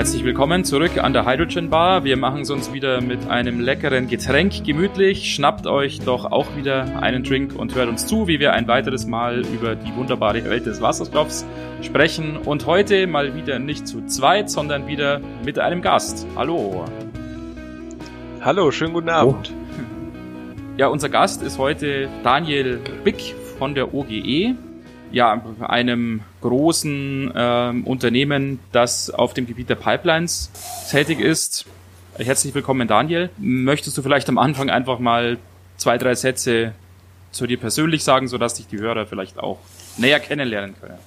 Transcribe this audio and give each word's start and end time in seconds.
Herzlich 0.00 0.24
willkommen 0.24 0.64
zurück 0.64 0.96
an 0.96 1.12
der 1.12 1.26
Hydrogen 1.26 1.68
Bar. 1.68 2.04
Wir 2.04 2.16
machen 2.16 2.40
es 2.40 2.50
uns 2.50 2.72
wieder 2.72 3.02
mit 3.02 3.28
einem 3.28 3.60
leckeren 3.60 4.08
Getränk 4.08 4.64
gemütlich. 4.64 5.34
Schnappt 5.34 5.66
euch 5.66 6.00
doch 6.00 6.24
auch 6.24 6.56
wieder 6.56 7.02
einen 7.02 7.22
Drink 7.22 7.54
und 7.54 7.74
hört 7.74 7.90
uns 7.90 8.06
zu, 8.06 8.26
wie 8.26 8.40
wir 8.40 8.54
ein 8.54 8.66
weiteres 8.66 9.04
Mal 9.04 9.40
über 9.40 9.76
die 9.76 9.94
wunderbare 9.94 10.42
Welt 10.46 10.64
des 10.64 10.80
Wasserstoffs 10.80 11.44
sprechen. 11.82 12.38
Und 12.38 12.64
heute 12.64 13.06
mal 13.06 13.34
wieder 13.34 13.58
nicht 13.58 13.86
zu 13.86 14.06
zweit, 14.06 14.48
sondern 14.48 14.86
wieder 14.86 15.20
mit 15.44 15.58
einem 15.58 15.82
Gast. 15.82 16.26
Hallo. 16.34 16.86
Hallo, 18.40 18.70
schönen 18.70 18.94
guten 18.94 19.10
Abend. 19.10 19.52
Oh. 19.52 20.78
Ja, 20.78 20.86
unser 20.86 21.10
Gast 21.10 21.42
ist 21.42 21.58
heute 21.58 22.08
Daniel 22.24 22.80
Bick 23.04 23.34
von 23.58 23.74
der 23.74 23.92
OGE 23.92 24.56
ja, 25.12 25.42
einem 25.60 26.22
großen 26.40 27.34
äh, 27.34 27.72
Unternehmen, 27.84 28.60
das 28.72 29.10
auf 29.10 29.34
dem 29.34 29.46
Gebiet 29.46 29.68
der 29.68 29.74
Pipelines 29.74 30.50
tätig 30.90 31.20
ist. 31.20 31.66
Herzlich 32.16 32.54
willkommen, 32.54 32.88
Daniel. 32.88 33.30
Möchtest 33.38 33.96
du 33.96 34.02
vielleicht 34.02 34.28
am 34.28 34.38
Anfang 34.38 34.70
einfach 34.70 34.98
mal 34.98 35.38
zwei, 35.76 35.98
drei 35.98 36.14
Sätze 36.14 36.74
zu 37.30 37.46
dir 37.46 37.58
persönlich 37.58 38.04
sagen, 38.04 38.28
sodass 38.28 38.54
dich 38.54 38.66
die 38.66 38.78
Hörer 38.78 39.06
vielleicht 39.06 39.38
auch 39.38 39.58
näher 39.96 40.20
kennenlernen 40.20 40.74
können? 40.80 40.98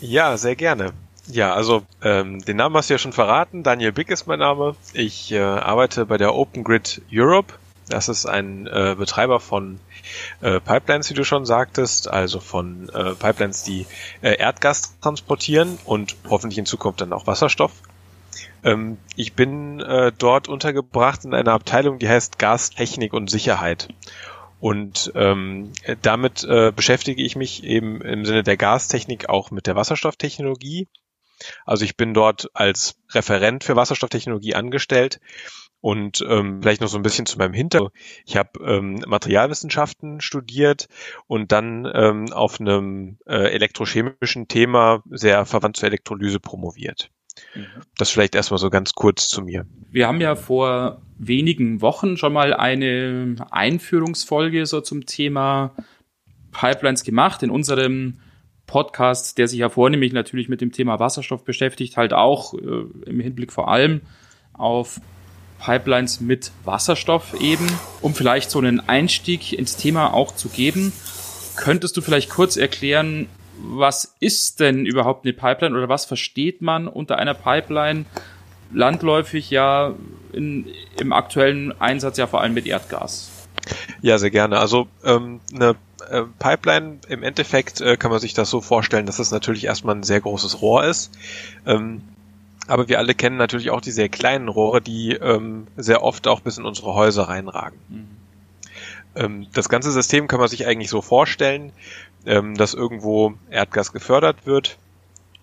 Ja, 0.00 0.36
sehr 0.36 0.56
gerne. 0.56 0.92
Ja, 1.28 1.54
also 1.54 1.82
ähm, 2.02 2.40
den 2.44 2.56
Namen 2.56 2.76
hast 2.76 2.90
du 2.90 2.94
ja 2.94 2.98
schon 2.98 3.12
verraten. 3.12 3.62
Daniel 3.62 3.92
Bick 3.92 4.10
ist 4.10 4.26
mein 4.26 4.38
Name. 4.38 4.76
Ich 4.92 5.32
äh, 5.32 5.40
arbeite 5.40 6.06
bei 6.06 6.18
der 6.18 6.34
Open 6.34 6.62
Grid 6.62 7.02
Europe. 7.12 7.54
Das 7.88 8.08
ist 8.08 8.26
ein 8.26 8.66
äh, 8.66 8.96
Betreiber 8.98 9.38
von 9.38 9.78
äh, 10.40 10.60
Pipelines, 10.60 11.08
wie 11.10 11.14
du 11.14 11.24
schon 11.24 11.46
sagtest, 11.46 12.08
also 12.08 12.40
von 12.40 12.88
äh, 12.88 13.14
Pipelines, 13.14 13.62
die 13.62 13.86
äh, 14.22 14.36
Erdgas 14.38 14.98
transportieren 15.00 15.78
und 15.84 16.16
hoffentlich 16.28 16.58
in 16.58 16.66
Zukunft 16.66 17.00
dann 17.00 17.12
auch 17.12 17.26
Wasserstoff. 17.26 17.72
Ähm, 18.64 18.98
ich 19.14 19.34
bin 19.34 19.80
äh, 19.80 20.10
dort 20.16 20.48
untergebracht 20.48 21.24
in 21.24 21.32
einer 21.32 21.52
Abteilung, 21.52 21.98
die 21.98 22.08
heißt 22.08 22.38
Gastechnik 22.38 23.12
und 23.12 23.30
Sicherheit. 23.30 23.88
Und 24.58 25.12
ähm, 25.14 25.72
damit 26.02 26.42
äh, 26.42 26.72
beschäftige 26.74 27.22
ich 27.22 27.36
mich 27.36 27.62
eben 27.62 28.00
im 28.00 28.24
Sinne 28.24 28.42
der 28.42 28.56
Gastechnik 28.56 29.28
auch 29.28 29.50
mit 29.50 29.66
der 29.66 29.76
Wasserstofftechnologie. 29.76 30.88
Also 31.66 31.84
ich 31.84 31.96
bin 31.96 32.14
dort 32.14 32.50
als 32.54 32.96
Referent 33.10 33.62
für 33.62 33.76
Wasserstofftechnologie 33.76 34.54
angestellt 34.54 35.20
und 35.86 36.20
ähm, 36.28 36.62
vielleicht 36.62 36.80
noch 36.80 36.88
so 36.88 36.98
ein 36.98 37.04
bisschen 37.04 37.26
zu 37.26 37.38
meinem 37.38 37.52
Hintergrund. 37.52 37.92
Ich 38.24 38.36
habe 38.36 38.58
ähm, 38.60 39.04
Materialwissenschaften 39.06 40.20
studiert 40.20 40.88
und 41.28 41.52
dann 41.52 41.88
ähm, 41.94 42.32
auf 42.32 42.58
einem 42.58 43.18
äh, 43.24 43.52
elektrochemischen 43.52 44.48
Thema 44.48 45.04
sehr 45.08 45.46
verwandt 45.46 45.76
zur 45.76 45.86
Elektrolyse 45.86 46.40
promoviert. 46.40 47.12
Mhm. 47.54 47.66
Das 47.98 48.10
vielleicht 48.10 48.34
erstmal 48.34 48.58
so 48.58 48.68
ganz 48.68 48.94
kurz 48.94 49.28
zu 49.28 49.42
mir. 49.42 49.64
Wir 49.92 50.08
haben 50.08 50.20
ja 50.20 50.34
vor 50.34 51.02
wenigen 51.18 51.80
Wochen 51.82 52.16
schon 52.16 52.32
mal 52.32 52.52
eine 52.52 53.36
Einführungsfolge 53.52 54.66
so 54.66 54.80
zum 54.80 55.06
Thema 55.06 55.76
Pipelines 56.50 57.04
gemacht 57.04 57.44
in 57.44 57.50
unserem 57.50 58.18
Podcast, 58.66 59.38
der 59.38 59.46
sich 59.46 59.60
ja 59.60 59.68
vornehmlich 59.68 60.12
natürlich 60.12 60.48
mit 60.48 60.60
dem 60.60 60.72
Thema 60.72 60.98
Wasserstoff 60.98 61.44
beschäftigt, 61.44 61.96
halt 61.96 62.12
auch 62.12 62.54
äh, 62.54 62.86
im 63.06 63.20
Hinblick 63.20 63.52
vor 63.52 63.68
allem 63.68 64.00
auf 64.52 65.00
Pipelines 65.58 66.20
mit 66.20 66.52
Wasserstoff 66.64 67.34
eben, 67.40 67.66
um 68.00 68.14
vielleicht 68.14 68.50
so 68.50 68.58
einen 68.58 68.80
Einstieg 68.80 69.52
ins 69.52 69.76
Thema 69.76 70.12
auch 70.12 70.34
zu 70.34 70.48
geben. 70.48 70.92
Könntest 71.56 71.96
du 71.96 72.00
vielleicht 72.00 72.30
kurz 72.30 72.56
erklären, 72.56 73.28
was 73.58 74.14
ist 74.20 74.60
denn 74.60 74.84
überhaupt 74.84 75.24
eine 75.24 75.32
Pipeline 75.32 75.76
oder 75.76 75.88
was 75.88 76.04
versteht 76.04 76.60
man 76.60 76.88
unter 76.88 77.18
einer 77.18 77.34
Pipeline? 77.34 78.04
Landläufig 78.72 79.50
ja 79.50 79.94
in, 80.32 80.66
im 81.00 81.12
aktuellen 81.12 81.78
Einsatz 81.80 82.18
ja 82.18 82.26
vor 82.26 82.40
allem 82.42 82.54
mit 82.54 82.66
Erdgas. 82.66 83.30
Ja, 84.02 84.18
sehr 84.18 84.30
gerne. 84.30 84.58
Also 84.58 84.88
ähm, 85.04 85.40
eine 85.54 85.76
äh, 86.10 86.22
Pipeline, 86.38 86.98
im 87.08 87.22
Endeffekt 87.22 87.80
äh, 87.80 87.96
kann 87.96 88.10
man 88.10 88.20
sich 88.20 88.34
das 88.34 88.50
so 88.50 88.60
vorstellen, 88.60 89.06
dass 89.06 89.18
es 89.18 89.30
natürlich 89.30 89.64
erstmal 89.64 89.94
ein 89.94 90.02
sehr 90.02 90.20
großes 90.20 90.60
Rohr 90.60 90.84
ist. 90.84 91.12
Ähm, 91.64 92.02
aber 92.68 92.88
wir 92.88 92.98
alle 92.98 93.14
kennen 93.14 93.36
natürlich 93.36 93.70
auch 93.70 93.80
die 93.80 93.90
sehr 93.90 94.08
kleinen 94.08 94.48
Rohre, 94.48 94.80
die 94.80 95.12
ähm, 95.12 95.66
sehr 95.76 96.02
oft 96.02 96.26
auch 96.26 96.40
bis 96.40 96.58
in 96.58 96.64
unsere 96.64 96.94
Häuser 96.94 97.24
reinragen. 97.24 97.78
Mhm. 97.88 98.08
Ähm, 99.14 99.46
das 99.52 99.68
ganze 99.68 99.92
System 99.92 100.28
kann 100.28 100.40
man 100.40 100.48
sich 100.48 100.66
eigentlich 100.66 100.90
so 100.90 101.02
vorstellen, 101.02 101.72
ähm, 102.26 102.54
dass 102.56 102.74
irgendwo 102.74 103.34
Erdgas 103.50 103.92
gefördert 103.92 104.46
wird 104.46 104.78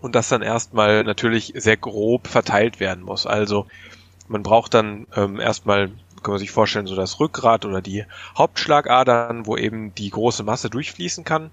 und 0.02 0.16
das 0.16 0.30
dann 0.30 0.42
erstmal 0.42 1.04
natürlich 1.04 1.54
sehr 1.56 1.78
grob 1.78 2.28
verteilt 2.28 2.80
werden 2.80 3.04
muss. 3.04 3.26
Also 3.26 3.68
man 4.28 4.44
braucht 4.44 4.74
dann 4.74 5.08
ähm, 5.16 5.40
erstmal, 5.40 5.88
kann 6.22 6.32
man 6.32 6.40
sich 6.40 6.52
vorstellen, 6.52 6.88
so 6.88 6.96
das 6.96 7.20
Rückgrat 7.20 7.66
oder 7.66 7.82
die 7.82 8.06
Hauptschlagadern, 8.38 9.46
wo 9.46 9.58
eben 9.58 9.96
die 9.96 10.10
große 10.10 10.44
Masse 10.44 10.70
durchfließen 10.70 11.24
kann 11.24 11.52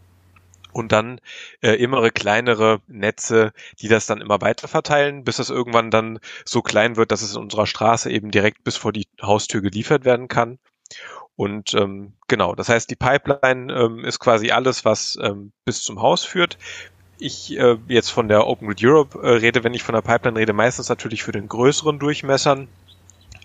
und 0.73 0.93
dann 0.93 1.21
äh, 1.63 1.73
immer 1.73 2.11
kleinere 2.11 2.81
Netze, 2.87 3.53
die 3.81 3.89
das 3.89 4.07
dann 4.07 4.21
immer 4.21 4.41
weiter 4.41 4.69
verteilen, 4.69 5.25
bis 5.25 5.39
es 5.39 5.51
irgendwann 5.51 5.91
dann 5.91 6.19
so 6.45 6.63
klein 6.63 6.97
wird, 6.97 7.13
dass 7.13 7.23
es 7.23 7.35
in 7.35 7.43
unserer 7.43 7.67
Straße 7.67 8.11
eben 8.11 8.31
direkt 8.31 8.65
bis 8.65 8.77
vor 8.77 8.93
die 8.93 9.07
Haustür 9.23 9.61
geliefert 9.61 10.05
werden 10.05 10.29
kann. 10.29 10.59
Und 11.37 11.73
ähm, 11.75 12.13
genau, 12.29 12.55
das 12.55 12.69
heißt, 12.69 12.91
die 12.91 12.97
Pipeline 12.97 13.73
ähm, 13.73 14.05
ist 14.05 14.19
quasi 14.19 14.51
alles, 14.51 14.85
was 14.85 15.19
ähm, 15.23 15.53
bis 15.65 15.83
zum 15.83 16.03
Haus 16.03 16.25
führt. 16.25 16.59
Ich 17.19 17.57
äh, 17.57 17.79
jetzt 17.89 18.11
von 18.11 18.29
der 18.29 18.47
Open 18.47 18.69
Grid 18.69 18.85
Europe 18.85 19.19
äh, 19.23 19.37
rede, 19.37 19.65
wenn 19.65 19.73
ich 19.73 19.83
von 19.83 19.95
der 19.95 20.03
Pipeline 20.03 20.39
rede, 20.39 20.53
meistens 20.53 20.89
natürlich 20.89 21.23
für 21.23 21.33
den 21.33 21.49
größeren 21.49 21.99
Durchmessern, 21.99 22.69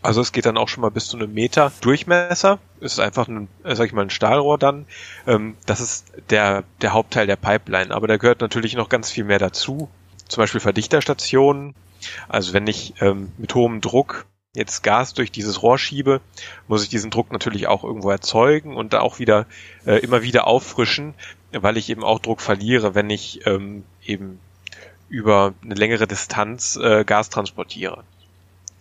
also 0.06 0.22
es 0.22 0.32
geht 0.32 0.46
dann 0.46 0.58
auch 0.58 0.70
schon 0.70 0.82
mal 0.82 0.92
bis 0.92 1.08
zu 1.08 1.18
einem 1.18 1.34
Meter 1.34 1.72
Durchmesser. 1.82 2.60
Ist 2.80 3.00
einfach 3.00 3.28
ein, 3.28 3.48
äh, 3.64 3.76
sag 3.76 3.88
ich 3.88 3.94
mal, 3.94 4.04
ein 4.04 4.10
Stahlrohr 4.10 4.58
dann. 4.58 4.86
Ähm, 5.26 5.56
das 5.66 5.82
ist 5.82 6.12
der, 6.30 6.64
der 6.82 6.94
Hauptteil 6.94 7.28
der 7.28 7.36
Pipeline. 7.36 7.94
Aber 7.94 8.08
da 8.08 8.18
gehört 8.18 8.42
natürlich 8.42 8.76
noch 8.76 8.90
ganz 8.90 9.12
viel 9.12 9.24
mehr 9.24 9.40
dazu. 9.40 9.90
Zum 10.28 10.42
Beispiel 10.42 10.62
Verdichterstationen. 10.62 11.74
Also 12.30 12.54
wenn 12.54 12.68
ich 12.68 12.94
ähm, 13.02 13.32
mit 13.38 13.56
hohem 13.56 13.82
Druck 13.82 14.28
jetzt 14.54 14.84
Gas 14.84 15.14
durch 15.14 15.32
dieses 15.32 15.64
Rohr 15.64 15.78
schiebe, 15.78 16.22
muss 16.68 16.84
ich 16.84 16.90
diesen 16.90 17.12
Druck 17.12 17.32
natürlich 17.32 17.68
auch 17.68 17.84
irgendwo 17.84 18.12
erzeugen 18.12 18.76
und 18.76 18.94
da 18.94 19.02
auch 19.02 19.20
wieder 19.20 19.48
äh, 19.86 19.98
immer 19.98 20.22
wieder 20.22 20.48
auffrischen, 20.48 21.14
weil 21.52 21.78
ich 21.78 21.90
eben 21.90 22.04
auch 22.04 22.20
Druck 22.20 22.42
verliere, 22.42 22.96
wenn 22.96 23.10
ich 23.10 23.46
ähm, 23.48 23.84
eben 24.04 24.40
über 25.10 25.54
eine 25.64 25.76
längere 25.76 26.08
Distanz 26.08 26.78
äh, 26.78 27.04
Gas 27.04 27.30
transportiere. 27.30 28.04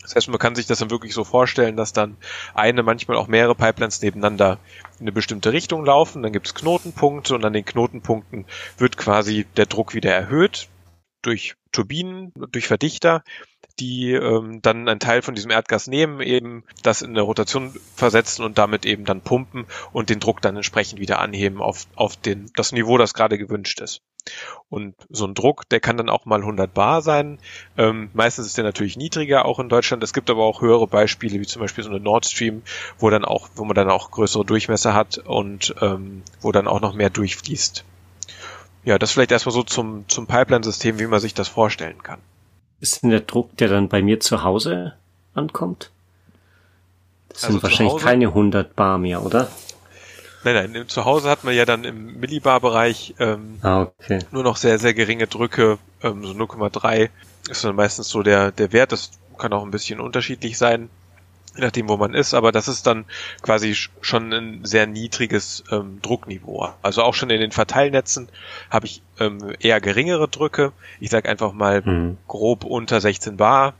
Das 0.05 0.15
heißt, 0.15 0.29
man 0.29 0.39
kann 0.39 0.55
sich 0.55 0.67
das 0.67 0.79
dann 0.79 0.91
wirklich 0.91 1.15
so 1.15 1.25
vorstellen, 1.25 1.77
dass 1.77 1.95
dann 1.95 2.19
eine, 2.53 2.83
manchmal 2.83 3.17
auch 3.17 3.27
mehrere 3.27 3.55
Pipelines 3.55 4.03
nebeneinander 4.03 4.59
in 5.01 5.05
eine 5.05 5.13
bestimmte 5.13 5.53
Richtung 5.53 5.85
laufen. 5.85 6.23
Dann 6.23 6.33
gibt 6.33 6.47
es 6.47 6.55
Knotenpunkte 6.55 7.35
und 7.35 7.45
an 7.45 7.55
den 7.55 7.65
Knotenpunkten 7.65 8.45
wird 8.77 8.99
quasi 8.99 9.47
der 9.57 9.65
Druck 9.65 9.95
wieder 9.95 10.13
erhöht 10.13 10.69
durch 11.23 11.57
Turbinen, 11.75 12.33
durch 12.51 12.67
Verdichter, 12.67 13.23
die 13.81 14.13
ähm, 14.13 14.63
dann 14.63 14.89
einen 14.89 15.01
Teil 15.01 15.23
von 15.23 15.35
diesem 15.35 15.51
Erdgas 15.51 15.89
nehmen, 15.89 16.21
eben 16.21 16.65
das 16.83 17.03
in 17.03 17.11
eine 17.11 17.23
Rotation 17.23 17.75
versetzen 17.97 18.45
und 18.45 18.57
damit 18.57 18.87
eben 18.87 19.05
dann 19.05 19.21
pumpen 19.21 19.67
und 19.93 20.11
den 20.11 20.21
Druck 20.21 20.41
dann 20.41 20.57
entsprechend 20.57 21.01
wieder 21.01 21.19
anheben 21.19 21.61
auf, 21.61 21.87
auf 21.97 22.17
den, 22.17 22.51
das 22.55 22.73
Niveau, 22.73 22.99
das 22.99 23.15
gerade 23.15 23.37
gewünscht 23.37 23.81
ist. 23.81 24.01
Und 24.71 24.95
so 25.11 25.27
ein 25.27 25.35
Druck, 25.35 25.69
der 25.69 25.81
kann 25.81 25.99
dann 25.99 26.09
auch 26.09 26.25
mal 26.25 26.41
100 26.41 26.73
Bar 26.73 27.03
sein. 27.03 27.39
Ähm, 27.77 28.11
meistens 28.15 28.47
ist 28.47 28.57
der 28.57 28.65
natürlich 28.65 28.97
niedriger, 28.97 29.45
auch 29.45 29.59
in 29.59 29.69
Deutschland. 29.69 30.03
Es 30.03 30.15
gibt 30.15 30.31
aber 30.31 30.45
auch 30.45 30.63
höhere 30.63 30.87
Beispiele, 30.87 31.41
wie 31.41 31.47
zum 31.47 31.61
Beispiel 31.61 31.85
so 31.85 31.91
eine 31.91 32.01
Nord 32.01 32.25
Stream, 32.27 32.63
wo 32.99 33.11
dann 33.11 33.25
auch, 33.25 33.51
wo 33.57 33.65
man 33.65 33.75
dann 33.75 33.91
auch 33.91 34.11
größere 34.11 34.45
Durchmesser 34.45 34.95
hat 34.95 35.19
und 35.19 35.75
ähm, 35.81 36.23
wo 36.41 36.53
dann 36.53 36.69
auch 36.69 36.81
noch 36.81 36.95
mehr 36.95 37.11
durchfließt. 37.11 37.85
Ja, 38.85 38.99
das 38.99 39.13
vielleicht 39.13 39.33
erstmal 39.33 39.55
so 39.55 39.63
zum, 39.63 40.09
zum 40.09 40.27
Pipeline-System, 40.27 40.99
wie 40.99 41.07
man 41.07 41.21
sich 41.21 41.35
das 41.35 41.49
vorstellen 41.49 42.03
kann. 42.03 42.21
Ist 42.81 43.03
denn 43.03 43.11
der 43.11 43.21
Druck, 43.21 43.57
der 43.57 43.69
dann 43.69 43.89
bei 43.89 44.03
mir 44.03 44.21
zu 44.21 44.43
Hause 44.43 44.95
ankommt? 45.35 45.91
Das 47.29 47.45
also 47.45 47.55
sind 47.55 47.63
wahrscheinlich 47.63 47.97
keine 47.97 48.27
100 48.27 48.77
Bar 48.77 48.99
mehr, 48.99 49.25
oder? 49.25 49.49
Nein, 50.45 50.73
nein, 50.73 50.89
zu 50.89 51.07
Hause 51.07 51.31
hat 51.31 51.43
man 51.45 51.55
ja 51.55 51.65
dann 51.65 51.85
im 51.85 52.21
Millibar-Bereich 52.21 53.15
ähm, 53.19 53.59
ah, 53.63 53.83
okay. 53.83 54.19
nur 54.31 54.43
noch 54.43 54.57
sehr, 54.57 54.79
sehr 54.79 54.93
geringe 54.93 55.27
Drücke, 55.27 55.79
ähm, 56.03 56.23
so 56.25 56.33
0,3 56.33 57.09
ist 57.49 57.65
dann 57.65 57.77
meistens 57.77 58.09
so 58.09 58.23
der, 58.23 58.53
der 58.53 58.73
Wert, 58.73 58.93
das 58.93 59.13
kann 59.39 59.53
auch 59.55 59.65
ein 59.65 59.71
bisschen 59.71 60.01
unterschiedlich 60.01 60.59
sein, 60.59 60.91
je 61.57 61.63
nachdem, 61.63 61.89
wo 61.89 61.97
man 61.97 62.15
ist, 62.15 62.35
aber 62.35 62.53
das 62.53 62.69
ist 62.69 62.87
dann 62.87 63.05
quasi 63.43 63.75
schon 63.75 64.33
ein 64.33 64.65
sehr 64.65 64.87
niedriges 64.87 65.65
ähm, 65.71 66.01
Druckniveau. 66.03 66.75
Also 66.83 67.03
auch 67.03 67.15
schon 67.15 67.31
in 67.31 67.41
den 67.41 67.53
Verteilnetzen 67.53 68.29
habe 68.71 68.87
ich 68.87 69.03
ähm, 69.21 69.55
eher 69.61 69.81
geringere 69.81 70.29
Drücke. 70.29 70.73
Ich 71.01 71.11
sage 71.11 71.29
einfach 71.29 71.53
mal 71.53 71.83
mhm. 71.83 72.19
grob 72.27 72.65
unter 72.65 73.01
16 73.01 73.37
Bar, 73.37 73.75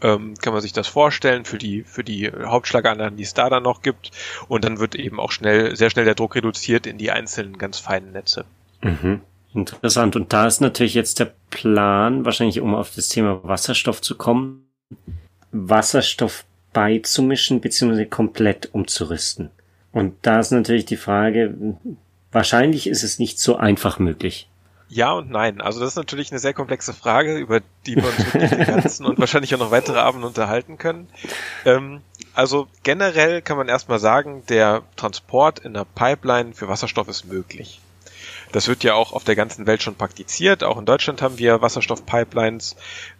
ähm, 0.00 0.34
kann 0.40 0.52
man 0.52 0.62
sich 0.62 0.72
das 0.72 0.86
vorstellen 0.86 1.44
für 1.44 1.58
die 1.58 1.82
für 1.82 2.04
die 2.04 2.30
Hauptschlaganlagen, 2.30 3.16
die 3.16 3.24
es 3.24 3.34
da 3.34 3.50
dann 3.50 3.64
noch 3.64 3.82
gibt. 3.82 4.10
Und 4.48 4.64
dann 4.64 4.78
wird 4.78 4.94
eben 4.94 5.20
auch 5.20 5.32
schnell 5.32 5.76
sehr 5.76 5.90
schnell 5.90 6.04
der 6.04 6.14
Druck 6.14 6.36
reduziert 6.36 6.86
in 6.86 6.98
die 6.98 7.10
einzelnen 7.10 7.58
ganz 7.58 7.78
feinen 7.78 8.12
Netze. 8.12 8.44
Mhm. 8.82 9.20
Interessant. 9.54 10.14
Und 10.14 10.32
da 10.32 10.46
ist 10.46 10.60
natürlich 10.60 10.94
jetzt 10.94 11.18
der 11.18 11.32
Plan, 11.50 12.24
wahrscheinlich 12.24 12.60
um 12.60 12.74
auf 12.74 12.94
das 12.94 13.08
Thema 13.08 13.40
Wasserstoff 13.42 14.00
zu 14.00 14.16
kommen, 14.16 14.68
Wasserstoff 15.50 16.44
beizumischen 16.78 17.60
bzw. 17.60 18.04
komplett 18.04 18.72
umzurüsten. 18.72 19.50
Und 19.90 20.14
da 20.22 20.38
ist 20.38 20.52
natürlich 20.52 20.84
die 20.84 20.96
Frage, 20.96 21.52
wahrscheinlich 22.30 22.86
ist 22.86 23.02
es 23.02 23.18
nicht 23.18 23.40
so 23.40 23.56
einfach 23.56 23.98
möglich. 23.98 24.48
Ja 24.88 25.10
und 25.14 25.28
nein. 25.28 25.60
Also 25.60 25.80
das 25.80 25.88
ist 25.88 25.96
natürlich 25.96 26.30
eine 26.30 26.38
sehr 26.38 26.54
komplexe 26.54 26.94
Frage, 26.94 27.36
über 27.36 27.62
die 27.84 27.96
wir 27.96 28.06
uns 28.06 28.18
wirklich 28.32 28.50
den 28.50 28.64
ganzen 28.64 29.06
und 29.06 29.18
wahrscheinlich 29.18 29.52
auch 29.56 29.58
noch 29.58 29.72
weitere 29.72 29.98
Abende 29.98 30.28
unterhalten 30.28 30.78
können. 30.78 31.08
Ähm, 31.64 32.00
also 32.32 32.68
generell 32.84 33.42
kann 33.42 33.56
man 33.56 33.68
erstmal 33.68 33.98
sagen, 33.98 34.44
der 34.48 34.82
Transport 34.94 35.58
in 35.58 35.74
der 35.74 35.84
Pipeline 35.84 36.54
für 36.54 36.68
Wasserstoff 36.68 37.08
ist 37.08 37.24
möglich. 37.24 37.80
Das 38.52 38.68
wird 38.68 38.84
ja 38.84 38.94
auch 38.94 39.12
auf 39.12 39.24
der 39.24 39.34
ganzen 39.34 39.66
Welt 39.66 39.82
schon 39.82 39.96
praktiziert. 39.96 40.62
Auch 40.62 40.78
in 40.78 40.86
Deutschland 40.86 41.22
haben 41.22 41.38
wir 41.38 41.60
Wasserstoffpipelines, 41.60 42.76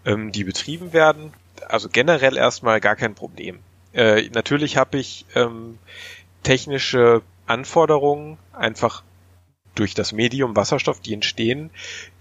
ähm, 0.07 0.31
die 0.31 0.45
betrieben 0.45 0.93
werden. 0.93 1.33
Also 1.69 1.89
generell 1.89 2.37
erstmal 2.37 2.81
gar 2.81 2.97
kein 2.97 3.15
Problem. 3.15 3.59
Äh, 3.93 4.29
natürlich 4.35 4.77
habe 4.77 4.99
ich 4.99 5.27
ähm, 5.35 5.79
technische 6.43 7.23
Anforderungen, 7.47 8.39
einfach 8.53 9.03
durch 9.75 9.95
das 9.95 10.13
Medium 10.13 10.57
Wasserstoff, 10.57 11.01
die 11.01 11.15
entstehen, 11.15 11.71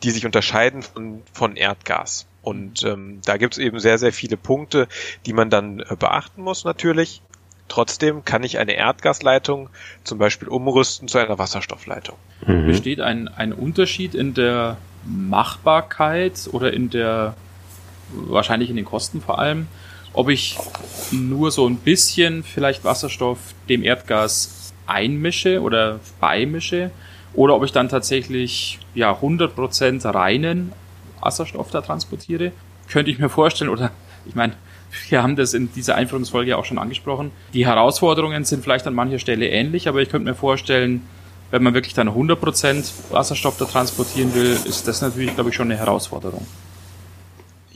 die 0.04 0.12
sich 0.12 0.26
unterscheiden 0.26 0.84
von, 0.84 1.24
von 1.34 1.56
Erdgas. 1.56 2.28
Und 2.42 2.84
ähm, 2.84 3.20
da 3.26 3.38
gibt's 3.38 3.58
eben 3.58 3.80
sehr, 3.80 3.98
sehr 3.98 4.14
viele 4.14 4.38
Punkte, 4.38 4.88
die 5.26 5.34
man 5.34 5.50
dann 5.50 5.80
äh, 5.82 5.96
beachten 5.98 6.42
muss 6.42 6.64
natürlich. 6.64 7.22
Trotzdem 7.68 8.24
kann 8.24 8.44
ich 8.44 8.60
eine 8.60 8.74
Erdgasleitung 8.74 9.70
zum 10.04 10.18
Beispiel 10.18 10.48
umrüsten 10.48 11.10
zu 11.10 11.18
einer 11.18 11.38
Wasserstoffleitung. 11.38 12.16
Mhm. 12.46 12.68
Besteht 12.68 13.02
ein, 13.02 13.28
ein 13.28 13.52
Unterschied 13.52 14.16
in 14.16 14.34
der 14.34 14.78
Machbarkeit 15.06 16.48
oder 16.52 16.72
in 16.72 16.90
der, 16.90 17.36
wahrscheinlich 18.12 18.70
in 18.70 18.76
den 18.76 18.86
Kosten 18.86 19.22
vor 19.22 19.40
allem, 19.40 19.68
ob 20.14 20.30
ich 20.30 20.58
nur 21.12 21.52
so 21.52 21.68
ein 21.68 21.78
bisschen 21.78 22.44
vielleicht 22.44 22.84
Wasserstoff 22.84 23.40
dem 23.70 23.84
Erdgas 23.84 24.74
einmische 24.86 25.62
oder 25.62 26.00
beimische 26.20 26.92
oder 27.34 27.56
ob 27.56 27.64
ich 27.64 27.72
dann 27.72 27.90
tatsächlich 27.90 28.80
ja 28.96 29.12
100% 29.12 30.14
reinen 30.14 30.72
Wasserstoff 31.22 31.70
da 31.72 31.82
transportiere. 31.82 32.52
Könnte 32.90 33.12
ich 33.12 33.20
mir 33.20 33.30
vorstellen, 33.30 33.70
oder 33.70 33.92
ich 34.26 34.36
meine, 34.36 34.54
wir 35.10 35.22
haben 35.22 35.36
das 35.36 35.54
in 35.54 35.72
dieser 35.74 35.96
Einführungsfolge 35.96 36.58
auch 36.58 36.66
schon 36.66 36.78
angesprochen. 36.78 37.32
Die 37.54 37.66
Herausforderungen 37.66 38.46
sind 38.46 38.64
vielleicht 38.64 38.88
an 38.88 38.96
mancher 38.96 39.20
Stelle 39.20 39.50
ähnlich, 39.50 39.88
aber 39.88 40.02
ich 40.02 40.10
könnte 40.10 40.30
mir 40.30 40.36
vorstellen, 40.36 41.06
wenn 41.52 41.64
man 41.64 41.74
wirklich 41.74 41.94
dann 41.94 42.10
100% 42.10 43.12
Wasserstoff 43.12 43.58
da 43.58 43.66
transportieren 43.66 44.34
will, 44.34 44.58
ist 44.66 44.88
das 44.88 45.02
natürlich, 45.02 45.34
glaube 45.36 45.50
ich, 45.50 45.56
schon 45.56 45.70
eine 45.72 45.80
Herausforderung. 45.80 46.46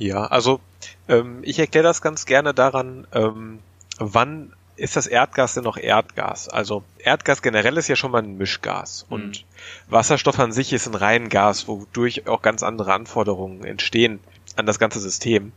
Ja, 0.02 0.26
also 0.26 0.60
ähm, 1.08 1.42
ich 1.44 1.60
erkläre 1.60 1.84
das 1.84 2.02
ganz 2.02 2.26
gerne 2.26 2.56
daran, 2.56 3.06
ähm, 3.12 3.60
wann 4.00 4.52
ist 4.76 4.96
das 4.96 5.06
Erdgas 5.06 5.54
denn 5.54 5.64
noch 5.64 5.78
Erdgas? 5.78 6.50
Also 6.50 6.84
Erdgas 6.98 7.44
generell 7.44 7.78
ist 7.78 7.88
ja 7.88 7.96
schon 7.96 8.10
mal 8.10 8.24
ein 8.24 8.36
Mischgas 8.36 9.06
mhm. 9.08 9.14
und 9.14 9.46
Wasserstoff 9.90 10.40
an 10.40 10.54
sich 10.54 10.74
ist 10.74 10.88
ein 10.88 10.96
rein 10.96 11.30
Gas, 11.30 11.68
wodurch 11.68 12.28
auch 12.28 12.42
ganz 12.42 12.64
andere 12.64 12.94
Anforderungen 12.94 13.64
entstehen 13.64 14.20
an 14.56 14.66
das 14.66 14.80
ganze 14.80 15.00
System. 15.00 15.52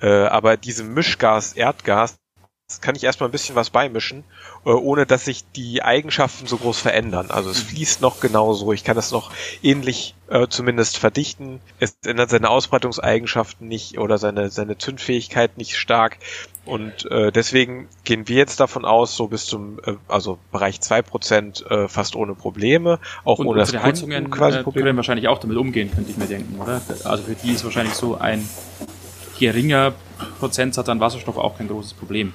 Äh, 0.00 0.24
aber 0.24 0.56
diesem 0.56 0.94
Mischgas 0.94 1.52
Erdgas 1.52 2.16
kann 2.80 2.96
ich 2.96 3.04
erstmal 3.04 3.28
ein 3.28 3.32
bisschen 3.32 3.54
was 3.54 3.70
beimischen, 3.70 4.24
äh, 4.64 4.70
ohne 4.70 5.06
dass 5.06 5.24
sich 5.24 5.44
die 5.52 5.82
Eigenschaften 5.82 6.48
so 6.48 6.56
groß 6.56 6.80
verändern. 6.80 7.30
Also 7.30 7.50
es 7.50 7.62
mhm. 7.62 7.68
fließt 7.68 8.00
noch 8.00 8.18
genauso, 8.18 8.72
ich 8.72 8.82
kann 8.82 8.96
es 8.96 9.12
noch 9.12 9.30
ähnlich 9.62 10.16
äh, 10.28 10.48
zumindest 10.48 10.98
verdichten. 10.98 11.60
Es 11.78 11.96
ändert 12.04 12.30
seine 12.30 12.50
Ausbreitungseigenschaften 12.50 13.68
nicht 13.68 13.98
oder 13.98 14.18
seine, 14.18 14.50
seine 14.50 14.78
Zündfähigkeit 14.78 15.58
nicht 15.58 15.76
stark. 15.76 16.18
Und 16.64 17.08
äh, 17.08 17.30
deswegen 17.30 17.88
gehen 18.02 18.26
wir 18.26 18.36
jetzt 18.36 18.58
davon 18.58 18.84
aus, 18.84 19.16
so 19.16 19.28
bis 19.28 19.46
zum 19.46 19.78
äh, 19.86 19.94
also 20.08 20.38
Bereich 20.50 20.80
zwei 20.80 21.02
Prozent 21.02 21.64
äh, 21.70 21.86
fast 21.86 22.16
ohne 22.16 22.34
Probleme, 22.34 22.98
auch 23.24 23.38
und 23.38 23.46
ohne 23.46 23.60
das 23.60 23.72
Heizungen 23.72 24.28
quasi 24.30 24.58
äh, 24.58 24.62
Probleme. 24.64 24.86
können 24.86 24.96
wahrscheinlich 24.96 25.28
auch 25.28 25.38
damit 25.38 25.56
umgehen, 25.56 25.92
könnte 25.94 26.10
ich 26.10 26.16
mir 26.16 26.26
denken, 26.26 26.60
oder? 26.60 26.82
Also 27.04 27.22
für 27.22 27.36
die 27.36 27.52
ist 27.52 27.62
wahrscheinlich 27.62 27.94
so 27.94 28.16
ein 28.16 28.48
geringer 29.38 29.94
Prozentsatz 30.40 30.88
an 30.88 30.98
Wasserstoff 30.98 31.36
auch 31.36 31.56
kein 31.56 31.68
großes 31.68 31.94
Problem. 31.94 32.32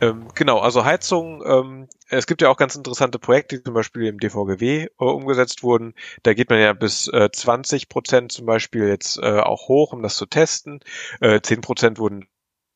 Ähm, 0.00 0.28
genau, 0.34 0.58
also 0.58 0.84
Heizung, 0.84 1.42
ähm, 1.46 1.88
es 2.08 2.26
gibt 2.26 2.42
ja 2.42 2.50
auch 2.50 2.58
ganz 2.58 2.76
interessante 2.76 3.18
Projekte, 3.18 3.56
die 3.56 3.62
zum 3.62 3.74
Beispiel 3.74 4.06
im 4.06 4.18
DVGW 4.20 4.84
äh, 4.84 4.88
umgesetzt 4.98 5.62
wurden. 5.62 5.94
Da 6.22 6.34
geht 6.34 6.50
man 6.50 6.60
ja 6.60 6.72
bis 6.74 7.08
äh, 7.08 7.30
20 7.32 7.88
Prozent 7.88 8.32
zum 8.32 8.44
Beispiel 8.46 8.88
jetzt 8.88 9.18
äh, 9.18 9.40
auch 9.40 9.68
hoch, 9.68 9.92
um 9.92 10.02
das 10.02 10.16
zu 10.16 10.26
testen. 10.26 10.80
Äh, 11.20 11.40
10 11.40 11.62
Prozent 11.62 11.98
wurden 11.98 12.28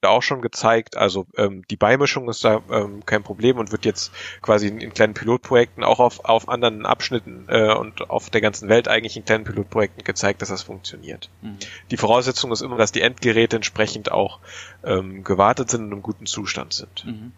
auch 0.08 0.22
schon 0.22 0.40
gezeigt. 0.40 0.96
Also 0.96 1.26
ähm, 1.36 1.64
die 1.70 1.76
Beimischung 1.76 2.28
ist 2.28 2.44
da 2.44 2.62
ähm, 2.70 3.04
kein 3.04 3.22
Problem 3.22 3.58
und 3.58 3.72
wird 3.72 3.84
jetzt 3.84 4.12
quasi 4.40 4.68
in, 4.68 4.80
in 4.80 4.94
kleinen 4.94 5.14
Pilotprojekten 5.14 5.84
auch 5.84 6.00
auf, 6.00 6.24
auf 6.24 6.48
anderen 6.48 6.86
Abschnitten 6.86 7.46
äh, 7.48 7.74
und 7.74 8.10
auf 8.10 8.30
der 8.30 8.40
ganzen 8.40 8.68
Welt 8.68 8.88
eigentlich 8.88 9.16
in 9.16 9.24
kleinen 9.24 9.44
Pilotprojekten 9.44 10.04
gezeigt, 10.04 10.42
dass 10.42 10.48
das 10.48 10.62
funktioniert. 10.62 11.28
Mhm. 11.42 11.58
Die 11.90 11.96
Voraussetzung 11.96 12.52
ist 12.52 12.62
immer, 12.62 12.76
dass 12.76 12.92
die 12.92 13.02
Endgeräte 13.02 13.56
entsprechend 13.56 14.10
auch 14.10 14.40
ähm, 14.84 15.24
gewartet 15.24 15.70
sind 15.70 15.84
und 15.84 15.92
im 15.92 16.02
guten 16.02 16.26
Zustand 16.26 16.72
sind. 16.72 17.04
Mhm. 17.04 17.32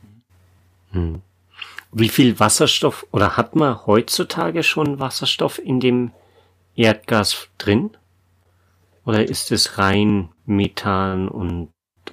Mhm. 0.93 1.23
Wie 1.93 2.09
viel 2.09 2.41
Wasserstoff 2.41 3.07
oder 3.11 3.37
hat 3.37 3.55
man 3.55 3.87
heutzutage 3.87 4.63
schon 4.63 4.99
Wasserstoff 4.99 5.59
in 5.59 5.79
dem 5.79 6.13
Erdgas 6.75 7.49
drin? 7.59 7.91
Oder 9.05 9.29
ist 9.29 9.51
es 9.53 9.79
rein 9.79 10.31
Methan 10.47 11.29
und 11.29 11.69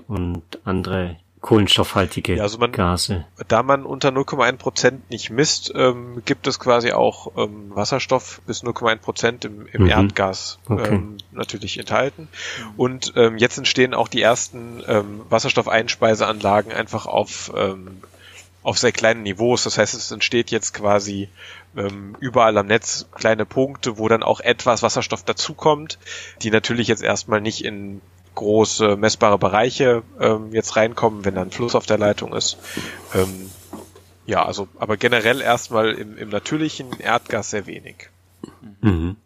und 0.07 0.43
andere 0.63 1.17
kohlenstoffhaltige 1.41 2.35
ja, 2.35 2.43
also 2.43 2.57
man, 2.57 2.71
Gase. 2.71 3.25
Da 3.47 3.63
man 3.63 3.85
unter 3.85 4.09
0,1 4.09 4.57
Prozent 4.57 5.09
nicht 5.09 5.29
misst, 5.29 5.71
ähm, 5.73 6.21
gibt 6.25 6.47
es 6.47 6.59
quasi 6.59 6.91
auch 6.91 7.31
ähm, 7.37 7.73
Wasserstoff 7.73 8.41
bis 8.45 8.63
0,1 8.63 8.97
Prozent 8.97 9.45
im, 9.45 9.65
im 9.67 9.83
mhm. 9.83 9.89
Erdgas 9.89 10.59
okay. 10.67 10.95
ähm, 10.95 11.17
natürlich 11.31 11.77
enthalten. 11.77 12.27
Und 12.75 13.13
ähm, 13.15 13.37
jetzt 13.37 13.57
entstehen 13.57 13.93
auch 13.93 14.09
die 14.09 14.21
ersten 14.21 14.83
ähm, 14.87 15.21
Wasserstoffeinspeiseanlagen 15.29 16.73
einfach 16.73 17.05
auf 17.05 17.51
ähm, 17.55 18.01
auf 18.61 18.77
sehr 18.77 18.91
kleinen 18.91 19.23
Niveaus. 19.23 19.63
Das 19.63 19.77
heißt, 19.77 19.93
es 19.93 20.11
entsteht 20.11 20.51
jetzt 20.51 20.73
quasi 20.73 21.29
ähm, 21.77 22.17
überall 22.19 22.57
am 22.57 22.67
Netz 22.67 23.07
kleine 23.13 23.45
Punkte, 23.45 23.97
wo 23.97 24.09
dann 24.09 24.21
auch 24.21 24.41
etwas 24.41 24.83
Wasserstoff 24.83 25.23
dazukommt, 25.23 25.97
die 26.41 26.51
natürlich 26.51 26.89
jetzt 26.89 27.01
erstmal 27.01 27.39
nicht 27.39 27.63
in 27.63 28.01
große 28.39 28.95
messbare 28.95 29.37
Bereiche 29.37 30.03
ähm, 30.19 30.53
jetzt 30.53 30.77
reinkommen, 30.77 31.25
wenn 31.25 31.35
dann 31.35 31.51
Fluss 31.51 31.75
auf 31.75 31.85
der 31.85 31.97
Leitung 31.97 32.33
ist. 32.33 32.57
Ähm, 33.13 33.51
ja, 34.25 34.45
also, 34.45 34.69
aber 34.77 34.95
generell 34.95 35.41
erstmal 35.41 35.93
im, 35.93 36.17
im 36.17 36.29
natürlichen 36.29 36.99
Erdgas 36.99 37.49
sehr 37.49 37.67
wenig. 37.67 38.09
Mhm. 38.81 39.17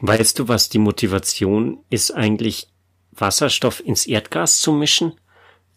Weißt 0.00 0.38
du, 0.38 0.48
was 0.48 0.68
die 0.70 0.78
Motivation 0.78 1.78
ist 1.90 2.12
eigentlich, 2.12 2.68
Wasserstoff 3.12 3.80
ins 3.84 4.06
Erdgas 4.06 4.60
zu 4.60 4.72
mischen? 4.72 5.12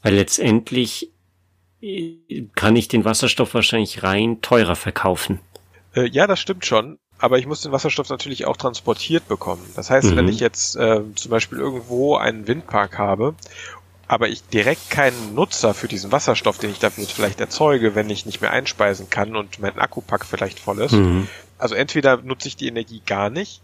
Weil 0.02 0.16
letztendlich 0.16 1.12
äh, 1.82 2.16
kann 2.56 2.78
ich 2.78 2.88
den 2.88 3.04
Wasserstoff 3.04 3.54
wahrscheinlich 3.54 4.04
rein 4.04 4.42
teurer 4.42 4.76
verkaufen. 4.78 5.40
Äh, 5.96 6.08
ja, 6.08 6.28
das 6.28 6.40
stimmt 6.40 6.66
schon 6.66 6.98
aber 7.20 7.38
ich 7.38 7.46
muss 7.46 7.62
den 7.62 7.72
Wasserstoff 7.72 8.10
natürlich 8.10 8.46
auch 8.46 8.58
transportiert 8.58 9.28
bekommen. 9.28 9.66
Das 9.76 9.90
heißt, 9.90 10.12
mhm. 10.12 10.16
wenn 10.16 10.28
ich 10.28 10.40
jetzt 10.40 10.76
äh, 10.76 11.02
zum 11.16 11.32
Beispiel 11.32 11.60
irgendwo 11.60 12.16
einen 12.16 12.48
Windpark 12.48 12.98
habe, 12.98 13.36
aber 14.08 14.30
ich 14.30 14.44
direkt 14.48 14.90
keinen 14.90 15.36
Nutzer 15.36 15.74
für 15.74 15.88
diesen 15.88 16.12
Wasserstoff, 16.12 16.58
den 16.58 16.72
ich 16.72 16.80
dafür 16.80 17.06
vielleicht 17.06 17.40
erzeuge, 17.40 17.94
wenn 17.94 18.10
ich 18.10 18.26
nicht 18.26 18.42
mehr 18.42 18.52
einspeisen 18.52 19.10
kann 19.10 19.36
und 19.36 19.60
mein 19.60 19.78
Akkupack 19.78 20.26
vielleicht 20.26 20.60
voll 20.60 20.80
ist. 20.80 20.94
Mhm. 20.94 21.28
Also 21.60 21.76
entweder 21.76 22.18
nutze 22.18 22.48
ich 22.48 22.56
die 22.56 22.68
Energie 22.68 23.02
gar 23.06 23.30
nicht 23.30 23.62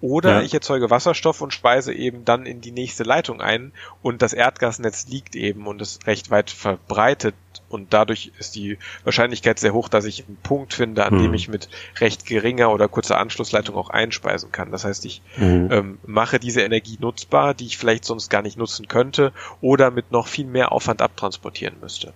oder 0.00 0.40
ja. 0.40 0.42
ich 0.42 0.52
erzeuge 0.52 0.90
Wasserstoff 0.90 1.40
und 1.40 1.52
speise 1.52 1.92
eben 1.92 2.24
dann 2.24 2.46
in 2.46 2.60
die 2.60 2.72
nächste 2.72 3.04
Leitung 3.04 3.40
ein 3.40 3.72
und 4.02 4.22
das 4.22 4.32
Erdgasnetz 4.32 5.06
liegt 5.08 5.34
eben 5.36 5.66
und 5.66 5.80
ist 5.80 6.06
recht 6.06 6.30
weit 6.30 6.50
verbreitet 6.50 7.34
und 7.68 7.92
dadurch 7.92 8.30
ist 8.38 8.54
die 8.54 8.78
Wahrscheinlichkeit 9.02 9.58
sehr 9.58 9.72
hoch, 9.72 9.88
dass 9.88 10.04
ich 10.04 10.26
einen 10.26 10.36
Punkt 10.42 10.74
finde, 10.74 11.04
an 11.06 11.14
mhm. 11.14 11.22
dem 11.22 11.34
ich 11.34 11.48
mit 11.48 11.68
recht 12.00 12.26
geringer 12.26 12.70
oder 12.70 12.88
kurzer 12.88 13.18
Anschlussleitung 13.18 13.76
auch 13.76 13.90
einspeisen 13.90 14.52
kann. 14.52 14.70
Das 14.70 14.84
heißt, 14.84 15.04
ich 15.06 15.22
mhm. 15.36 15.68
ähm, 15.72 15.98
mache 16.06 16.38
diese 16.38 16.60
Energie 16.60 16.98
nutzbar, 17.00 17.54
die 17.54 17.66
ich 17.66 17.78
vielleicht 17.78 18.04
sonst 18.04 18.28
gar 18.28 18.42
nicht 18.42 18.58
nutzen 18.58 18.88
könnte 18.88 19.32
oder 19.60 19.90
mit 19.90 20.12
noch 20.12 20.28
viel 20.28 20.46
mehr 20.46 20.72
Aufwand 20.72 21.02
abtransportieren 21.02 21.76
müsste. 21.80 22.12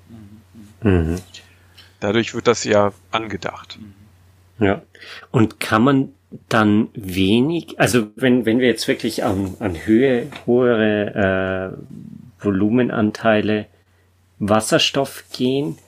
Mhm. 0.82 1.20
Dadurch 2.00 2.34
wird 2.34 2.46
das 2.46 2.64
ja 2.64 2.92
angedacht. 3.10 3.78
Ja. 4.58 4.82
Und 5.30 5.60
kann 5.60 5.82
man 5.82 6.12
dann 6.48 6.88
wenig, 6.94 7.78
also 7.80 8.08
wenn, 8.16 8.44
wenn 8.44 8.58
wir 8.58 8.66
jetzt 8.66 8.86
wirklich 8.88 9.24
an, 9.24 9.56
an 9.60 9.86
Höhe, 9.86 10.30
höhere 10.44 11.74
äh, 11.74 12.44
Volumenanteile 12.44 13.66
Wasserstoff 14.38 15.24
gehen, 15.32 15.78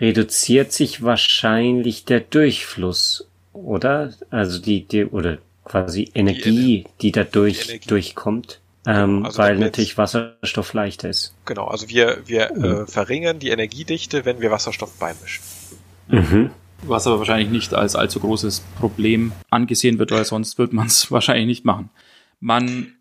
reduziert 0.00 0.72
sich 0.72 1.02
wahrscheinlich 1.02 2.04
der 2.04 2.20
Durchfluss 2.20 3.28
oder? 3.54 4.12
Also 4.30 4.60
die, 4.60 4.84
die 4.84 5.06
oder 5.06 5.38
quasi 5.64 6.10
Energie, 6.14 6.84
die, 6.84 6.86
die 7.00 7.12
dadurch 7.12 7.66
die 7.66 7.78
durchkommt. 7.80 8.60
Ähm, 8.86 9.24
also 9.24 9.38
weil 9.38 9.56
natürlich 9.56 9.96
Wasserstoff 9.96 10.74
leichter 10.74 11.08
ist. 11.08 11.34
Genau, 11.46 11.66
also 11.68 11.88
wir, 11.88 12.18
wir 12.26 12.52
mhm. 12.54 12.64
äh, 12.64 12.86
verringern 12.86 13.38
die 13.38 13.48
Energiedichte, 13.48 14.26
wenn 14.26 14.40
wir 14.40 14.50
Wasserstoff 14.50 14.92
beimischen. 14.98 15.42
Mhm. 16.08 16.50
Was 16.86 17.06
aber 17.06 17.18
wahrscheinlich 17.18 17.50
nicht 17.50 17.74
als 17.74 17.96
allzu 17.96 18.20
großes 18.20 18.60
Problem 18.78 19.32
angesehen 19.50 19.98
wird, 19.98 20.10
weil 20.10 20.24
sonst 20.24 20.58
wird 20.58 20.72
man 20.72 20.86
es 20.86 21.10
wahrscheinlich 21.10 21.46
nicht 21.46 21.64
machen. 21.64 21.90
Man 22.40 22.94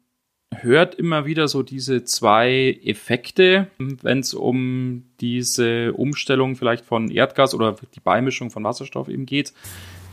hört 0.62 0.96
immer 0.96 1.26
wieder 1.26 1.48
so 1.48 1.64
diese 1.64 2.04
zwei 2.04 2.80
Effekte, 2.84 3.68
wenn 3.78 4.20
es 4.20 4.34
um 4.34 5.04
diese 5.20 5.94
Umstellung 5.94 6.56
vielleicht 6.56 6.86
von 6.86 7.10
Erdgas 7.10 7.54
oder 7.54 7.76
die 7.96 8.00
Beimischung 8.00 8.52
von 8.52 8.64
Wasserstoff 8.64 9.10
eben 9.10 9.26
geht. 9.26 9.54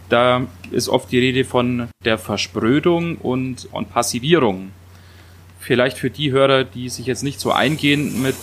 Da 0.08 0.46
ist 0.72 0.88
oft 0.88 1.12
die 1.12 1.18
Rede 1.18 1.44
von 1.44 1.88
der 2.04 2.18
Versprödung 2.18 3.16
und, 3.16 3.68
und 3.70 3.90
Passivierung. 3.90 4.72
Vielleicht 5.60 5.98
für 5.98 6.10
die 6.10 6.32
Hörer, 6.32 6.64
die 6.64 6.88
sich 6.88 7.06
jetzt 7.06 7.22
nicht 7.22 7.38
so 7.38 7.52
eingehen 7.52 8.20
mit 8.22 8.34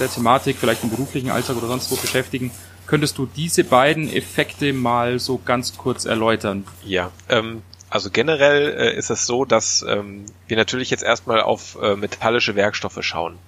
der 0.00 0.10
Thematik, 0.10 0.56
vielleicht 0.56 0.82
im 0.82 0.90
beruflichen 0.90 1.30
Alltag 1.30 1.56
oder 1.56 1.68
sonst 1.68 1.90
wo 1.92 1.96
beschäftigen, 1.96 2.50
könntest 2.88 3.18
du 3.18 3.26
diese 3.26 3.62
beiden 3.62 4.12
Effekte 4.12 4.72
mal 4.72 5.20
so 5.20 5.38
ganz 5.44 5.76
kurz 5.76 6.04
erläutern? 6.04 6.66
Ja, 6.84 7.12
ähm, 7.28 7.62
also 7.90 8.10
generell 8.10 8.70
äh, 8.76 8.96
ist 8.96 9.10
es 9.10 9.26
so, 9.26 9.44
dass 9.44 9.84
ähm, 9.88 10.26
wir 10.46 10.56
natürlich 10.56 10.90
jetzt 10.90 11.04
erstmal 11.04 11.40
auf 11.40 11.78
äh, 11.80 11.94
metallische 11.94 12.56
Werkstoffe 12.56 12.98
schauen. 13.02 13.38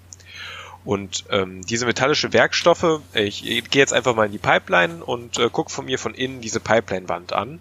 Und 0.85 1.25
ähm, 1.31 1.61
diese 1.67 1.85
metallische 1.85 2.33
Werkstoffe, 2.33 3.01
ich, 3.13 3.47
ich 3.47 3.69
gehe 3.71 3.81
jetzt 3.81 3.93
einfach 3.93 4.15
mal 4.15 4.27
in 4.27 4.33
die 4.33 4.39
Pipeline 4.39 5.05
und 5.05 5.39
äh, 5.39 5.51
gucke 5.51 5.71
von 5.71 5.85
mir 5.85 5.99
von 5.99 6.15
innen 6.15 6.41
diese 6.41 6.61
Pipeline-Wand 6.61 7.33
an. 7.33 7.61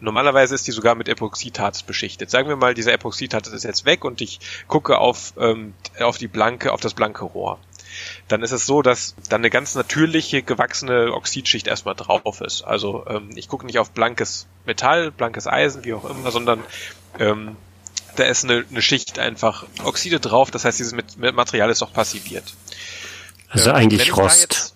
Normalerweise 0.00 0.54
ist 0.54 0.66
die 0.66 0.72
sogar 0.72 0.94
mit 0.94 1.08
Epoxidharz 1.08 1.82
beschichtet. 1.82 2.30
Sagen 2.30 2.48
wir 2.48 2.56
mal, 2.56 2.74
dieser 2.74 2.92
Epoxidharz 2.92 3.48
ist 3.48 3.64
jetzt 3.64 3.84
weg 3.84 4.04
und 4.04 4.20
ich 4.20 4.38
gucke 4.68 4.98
auf, 4.98 5.32
ähm, 5.38 5.74
auf 5.98 6.18
die 6.18 6.28
blanke, 6.28 6.72
auf 6.72 6.80
das 6.80 6.94
blanke 6.94 7.24
Rohr. 7.24 7.58
Dann 8.28 8.42
ist 8.42 8.52
es 8.52 8.66
so, 8.66 8.82
dass 8.82 9.14
dann 9.28 9.40
eine 9.40 9.50
ganz 9.50 9.74
natürliche 9.74 10.42
gewachsene 10.42 11.12
Oxidschicht 11.12 11.66
erstmal 11.66 11.94
drauf 11.94 12.40
ist. 12.40 12.62
Also 12.62 13.04
ähm, 13.08 13.30
ich 13.34 13.48
gucke 13.48 13.66
nicht 13.66 13.78
auf 13.78 13.90
blankes 13.92 14.46
Metall, 14.66 15.10
blankes 15.10 15.46
Eisen, 15.46 15.84
wie 15.84 15.94
auch 15.94 16.08
immer, 16.08 16.30
sondern 16.30 16.62
ähm, 17.18 17.56
da 18.16 18.24
ist 18.24 18.44
eine, 18.44 18.64
eine 18.70 18.82
Schicht 18.82 19.18
einfach 19.18 19.64
Oxide 19.84 20.20
drauf, 20.20 20.50
das 20.50 20.64
heißt, 20.64 20.78
dieses 20.78 20.94
Material 21.16 21.70
ist 21.70 21.82
auch 21.82 21.92
passiviert. 21.92 22.54
Also 23.48 23.70
ähm, 23.70 23.76
eigentlich 23.76 24.16
Rost. 24.16 24.74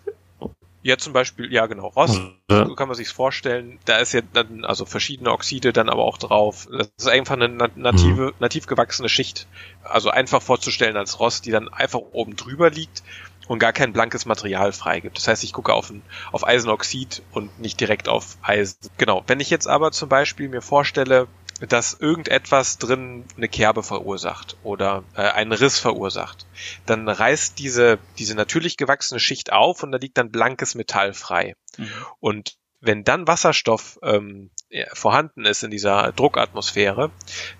Ja, 0.82 0.98
zum 0.98 1.12
Beispiel, 1.12 1.52
ja 1.52 1.66
genau, 1.66 1.88
Rost, 1.88 2.20
ja. 2.50 2.66
so 2.66 2.74
kann 2.74 2.88
man 2.88 2.96
sich's 2.96 3.12
vorstellen. 3.12 3.78
Da 3.84 3.98
ist 3.98 4.12
ja 4.12 4.20
dann, 4.32 4.64
also 4.64 4.84
verschiedene 4.84 5.30
Oxide 5.30 5.72
dann 5.72 5.88
aber 5.88 6.02
auch 6.02 6.18
drauf. 6.18 6.66
Das 6.70 6.90
ist 6.96 7.08
einfach 7.08 7.34
eine 7.34 7.48
native, 7.48 8.26
mhm. 8.26 8.32
nativ 8.40 8.66
gewachsene 8.66 9.08
Schicht. 9.08 9.46
Also 9.84 10.10
einfach 10.10 10.42
vorzustellen 10.42 10.96
als 10.96 11.20
Rost, 11.20 11.46
die 11.46 11.52
dann 11.52 11.68
einfach 11.68 12.00
oben 12.12 12.34
drüber 12.34 12.68
liegt 12.70 13.04
und 13.48 13.58
gar 13.58 13.72
kein 13.72 13.92
blankes 13.92 14.26
Material 14.26 14.72
freigibt. 14.72 15.16
Das 15.16 15.28
heißt, 15.28 15.44
ich 15.44 15.52
gucke 15.52 15.72
auf, 15.72 15.90
ein, 15.90 16.02
auf 16.32 16.46
Eisenoxid 16.46 17.22
und 17.32 17.60
nicht 17.60 17.80
direkt 17.80 18.08
auf 18.08 18.36
Eisen. 18.42 18.78
Genau. 18.98 19.22
Wenn 19.26 19.40
ich 19.40 19.50
jetzt 19.50 19.68
aber 19.68 19.92
zum 19.92 20.08
Beispiel 20.08 20.48
mir 20.48 20.62
vorstelle, 20.62 21.28
dass 21.68 21.94
irgendetwas 21.94 22.78
drin 22.78 23.24
eine 23.36 23.48
Kerbe 23.48 23.82
verursacht 23.82 24.56
oder 24.62 25.04
äh, 25.14 25.22
einen 25.22 25.52
Riss 25.52 25.78
verursacht, 25.78 26.46
dann 26.86 27.08
reißt 27.08 27.58
diese, 27.58 27.98
diese 28.18 28.34
natürlich 28.34 28.76
gewachsene 28.76 29.20
Schicht 29.20 29.52
auf 29.52 29.82
und 29.82 29.92
da 29.92 29.98
liegt 29.98 30.18
dann 30.18 30.30
blankes 30.30 30.74
Metall 30.74 31.12
frei. 31.12 31.54
Mhm. 31.78 31.88
Und 32.20 32.56
wenn 32.80 33.04
dann 33.04 33.28
Wasserstoff 33.28 34.00
ähm, 34.02 34.50
vorhanden 34.92 35.44
ist 35.44 35.62
in 35.62 35.70
dieser 35.70 36.12
Druckatmosphäre, 36.12 37.10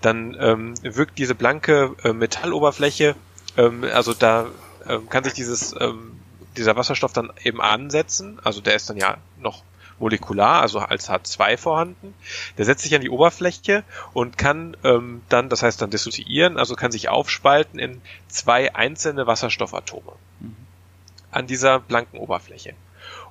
dann 0.00 0.36
ähm, 0.40 0.74
wirkt 0.82 1.18
diese 1.18 1.36
blanke 1.36 1.94
äh, 2.02 2.12
Metalloberfläche, 2.12 3.14
ähm, 3.56 3.84
also 3.84 4.14
da 4.14 4.48
ähm, 4.88 5.08
kann 5.08 5.22
sich 5.22 5.34
dieses 5.34 5.74
ähm, 5.78 6.18
dieser 6.56 6.76
Wasserstoff 6.76 7.12
dann 7.12 7.32
eben 7.42 7.60
ansetzen, 7.60 8.40
also 8.42 8.60
der 8.60 8.74
ist 8.74 8.90
dann 8.90 8.96
ja 8.96 9.18
noch 9.38 9.62
molekular, 9.98 10.62
also 10.62 10.78
als 10.78 11.08
H2 11.08 11.56
vorhanden. 11.56 12.14
Der 12.58 12.64
setzt 12.64 12.82
sich 12.82 12.94
an 12.94 13.00
die 13.00 13.10
Oberfläche 13.10 13.84
und 14.12 14.38
kann 14.38 14.76
ähm, 14.84 15.22
dann, 15.28 15.48
das 15.48 15.62
heißt 15.62 15.80
dann 15.80 15.90
dissoziieren, 15.90 16.58
also 16.58 16.74
kann 16.74 16.92
sich 16.92 17.08
aufspalten 17.08 17.78
in 17.78 18.00
zwei 18.28 18.74
einzelne 18.74 19.26
Wasserstoffatome 19.26 20.12
mhm. 20.40 20.56
an 21.30 21.46
dieser 21.46 21.80
blanken 21.80 22.18
Oberfläche. 22.18 22.74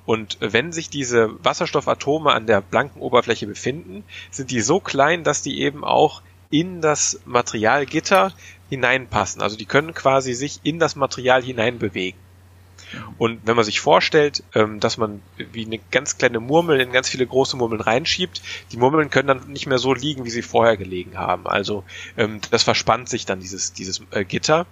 Und 0.04 0.38
wenn 0.40 0.72
sich 0.72 0.90
diese 0.90 1.30
Wasserstoffatome 1.44 2.32
an 2.32 2.46
der 2.46 2.60
blanken 2.60 3.00
Oberfläche 3.00 3.46
befinden, 3.46 4.04
sind 4.30 4.50
die 4.50 4.60
so 4.60 4.80
klein, 4.80 5.22
dass 5.22 5.42
die 5.42 5.60
eben 5.60 5.84
auch 5.84 6.22
in 6.50 6.80
das 6.80 7.20
Materialgitter 7.24 8.32
hineinpassen. 8.68 9.40
Also 9.40 9.56
die 9.56 9.64
können 9.64 9.94
quasi 9.94 10.34
sich 10.34 10.60
in 10.64 10.78
das 10.78 10.96
Material 10.96 11.42
hineinbewegen. 11.42 12.20
Und 13.18 13.40
wenn 13.44 13.56
man 13.56 13.64
sich 13.64 13.80
vorstellt, 13.80 14.42
ähm, 14.54 14.80
dass 14.80 14.98
man 14.98 15.22
wie 15.36 15.64
eine 15.64 15.78
ganz 15.90 16.18
kleine 16.18 16.40
Murmel 16.40 16.80
in 16.80 16.92
ganz 16.92 17.08
viele 17.08 17.26
große 17.26 17.56
Murmeln 17.56 17.80
reinschiebt, 17.80 18.42
die 18.72 18.76
Murmeln 18.76 19.10
können 19.10 19.28
dann 19.28 19.50
nicht 19.50 19.66
mehr 19.66 19.78
so 19.78 19.94
liegen, 19.94 20.24
wie 20.24 20.30
sie 20.30 20.42
vorher 20.42 20.76
gelegen 20.76 21.16
haben. 21.16 21.46
Also 21.46 21.84
ähm, 22.16 22.40
das 22.50 22.62
verspannt 22.62 23.08
sich 23.08 23.26
dann 23.26 23.40
dieses, 23.40 23.72
dieses 23.72 24.02
äh, 24.10 24.24
Gitter 24.24 24.66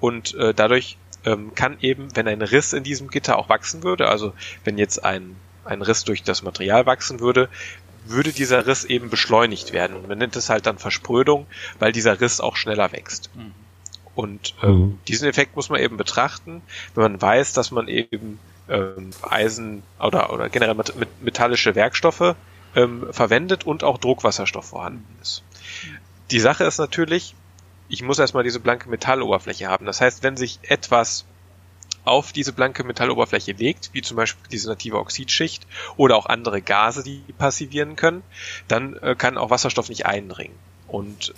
und 0.00 0.34
äh, 0.34 0.54
dadurch 0.54 0.98
ähm, 1.24 1.54
kann 1.54 1.76
eben, 1.80 2.14
wenn 2.14 2.28
ein 2.28 2.42
Riss 2.42 2.72
in 2.72 2.84
diesem 2.84 3.08
Gitter 3.08 3.38
auch 3.38 3.48
wachsen 3.48 3.82
würde, 3.82 4.08
also 4.08 4.32
wenn 4.64 4.78
jetzt 4.78 5.04
ein, 5.04 5.36
ein 5.64 5.82
Riss 5.82 6.04
durch 6.04 6.22
das 6.22 6.42
Material 6.42 6.86
wachsen 6.86 7.20
würde, 7.20 7.48
würde 8.06 8.32
dieser 8.32 8.66
Riss 8.66 8.84
eben 8.84 9.10
beschleunigt 9.10 9.72
werden. 9.72 9.96
Und 9.96 10.08
man 10.08 10.18
nennt 10.18 10.36
es 10.36 10.48
halt 10.48 10.66
dann 10.66 10.78
Versprödung, 10.78 11.46
weil 11.78 11.92
dieser 11.92 12.20
Riss 12.20 12.40
auch 12.40 12.56
schneller 12.56 12.92
wächst. 12.92 13.30
Mhm. 13.34 13.52
Und 14.16 14.54
ähm, 14.62 14.70
mhm. 14.70 14.98
diesen 15.06 15.28
Effekt 15.28 15.54
muss 15.54 15.68
man 15.68 15.80
eben 15.80 15.96
betrachten, 15.98 16.62
wenn 16.94 17.02
man 17.02 17.22
weiß, 17.22 17.52
dass 17.52 17.70
man 17.70 17.86
eben 17.86 18.40
ähm, 18.68 19.10
Eisen 19.22 19.82
oder, 20.00 20.32
oder 20.32 20.48
generell 20.48 20.74
met 20.74 20.92
metallische 21.22 21.74
Werkstoffe 21.74 22.34
ähm, 22.74 23.06
verwendet 23.10 23.64
und 23.64 23.84
auch 23.84 23.98
Druckwasserstoff 23.98 24.70
vorhanden 24.70 25.06
ist. 25.20 25.42
Die 26.30 26.40
Sache 26.40 26.64
ist 26.64 26.78
natürlich, 26.78 27.34
ich 27.88 28.02
muss 28.02 28.18
erstmal 28.18 28.42
diese 28.42 28.58
blanke 28.58 28.88
Metalloberfläche 28.88 29.68
haben. 29.68 29.84
Das 29.84 30.00
heißt, 30.00 30.22
wenn 30.22 30.38
sich 30.38 30.60
etwas 30.62 31.26
auf 32.06 32.32
diese 32.32 32.54
blanke 32.54 32.84
Metalloberfläche 32.84 33.52
legt, 33.52 33.90
wie 33.92 34.00
zum 34.00 34.16
Beispiel 34.16 34.48
diese 34.50 34.68
native 34.68 34.98
Oxidschicht 34.98 35.66
oder 35.96 36.16
auch 36.16 36.26
andere 36.26 36.62
Gase, 36.62 37.02
die 37.02 37.20
passivieren 37.36 37.96
können, 37.96 38.22
dann 38.66 38.96
äh, 39.02 39.14
kann 39.14 39.36
auch 39.36 39.50
Wasserstoff 39.50 39.90
nicht 39.90 40.06
eindringen. 40.06 40.56
Und 40.88 41.34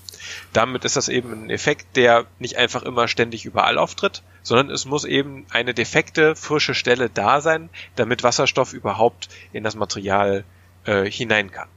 damit 0.52 0.84
ist 0.84 0.96
das 0.96 1.08
eben 1.08 1.32
ein 1.32 1.50
Effekt, 1.50 1.96
der 1.96 2.26
nicht 2.38 2.56
einfach 2.56 2.82
immer 2.82 3.08
ständig 3.08 3.44
überall 3.44 3.78
auftritt, 3.78 4.22
sondern 4.42 4.70
es 4.70 4.84
muss 4.84 5.04
eben 5.04 5.46
eine 5.50 5.74
defekte, 5.74 6.36
frische 6.36 6.74
Stelle 6.74 7.10
da 7.10 7.40
sein, 7.40 7.70
damit 7.96 8.22
Wasserstoff 8.22 8.72
überhaupt 8.72 9.28
in 9.52 9.64
das 9.64 9.74
Material 9.74 10.44
äh, 10.84 11.10
hinein 11.10 11.50
kann. 11.50 11.68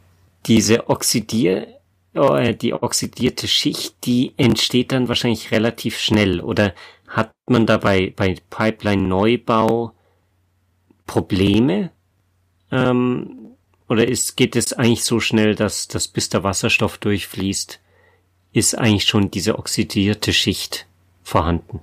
Diese 0.45 0.89
Oxidier, 0.89 1.67
äh, 2.13 2.53
die 2.53 2.73
oxidierte 2.73 3.47
Schicht, 3.47 3.95
die 4.05 4.33
entsteht 4.37 4.91
dann 4.91 5.07
wahrscheinlich 5.07 5.51
relativ 5.51 5.97
schnell. 5.97 6.41
Oder 6.41 6.73
hat 7.07 7.31
man 7.47 7.65
dabei 7.65 8.13
bei 8.15 8.35
Pipeline-Neubau 8.49 9.93
Probleme? 11.05 11.91
Ähm, 12.71 13.40
oder 13.91 14.07
ist, 14.07 14.38
geht 14.38 14.55
es 14.55 14.71
eigentlich 14.71 15.03
so 15.03 15.19
schnell, 15.19 15.53
dass, 15.53 15.89
dass 15.89 16.07
bis 16.07 16.29
der 16.29 16.45
Wasserstoff 16.45 16.98
durchfließt, 16.98 17.81
ist 18.53 18.77
eigentlich 18.77 19.03
schon 19.03 19.31
diese 19.31 19.60
oxidierte 19.60 20.31
Schicht 20.31 20.88
vorhanden? 21.24 21.81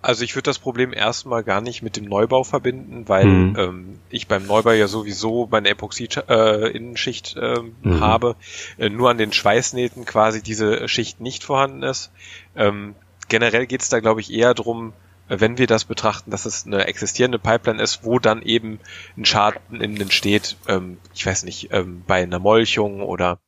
Also 0.00 0.24
ich 0.24 0.34
würde 0.36 0.44
das 0.44 0.58
Problem 0.58 0.94
erstmal 0.94 1.44
gar 1.44 1.60
nicht 1.60 1.82
mit 1.82 1.96
dem 1.96 2.06
Neubau 2.06 2.44
verbinden, 2.44 3.06
weil 3.10 3.26
mhm. 3.26 3.56
ähm, 3.58 3.98
ich 4.08 4.26
beim 4.26 4.46
Neubau 4.46 4.70
ja 4.70 4.88
sowieso 4.88 5.46
meine 5.50 5.68
Epoxid-Innenschicht 5.68 7.36
äh, 7.36 7.56
äh, 7.56 7.62
mhm. 7.82 8.00
habe, 8.00 8.36
äh, 8.78 8.88
nur 8.88 9.10
an 9.10 9.18
den 9.18 9.34
Schweißnähten 9.34 10.06
quasi 10.06 10.42
diese 10.42 10.88
Schicht 10.88 11.20
nicht 11.20 11.44
vorhanden 11.44 11.82
ist. 11.82 12.10
Ähm, 12.56 12.94
generell 13.28 13.66
geht 13.66 13.82
es 13.82 13.90
da, 13.90 14.00
glaube 14.00 14.22
ich, 14.22 14.32
eher 14.32 14.54
drum 14.54 14.94
wenn 15.30 15.58
wir 15.58 15.68
das 15.68 15.84
betrachten, 15.84 16.30
dass 16.30 16.44
es 16.44 16.66
eine 16.66 16.86
existierende 16.86 17.38
Pipeline 17.38 17.80
ist, 17.80 18.04
wo 18.04 18.18
dann 18.18 18.42
eben 18.42 18.80
ein 19.16 19.24
Schaden 19.24 19.80
innen 19.80 20.00
entsteht, 20.00 20.56
ähm, 20.66 20.98
ich 21.14 21.24
weiß 21.24 21.44
nicht, 21.44 21.68
ähm, 21.72 22.02
bei 22.06 22.22
einer 22.22 22.40
Molchung 22.40 23.00
oder 23.02 23.38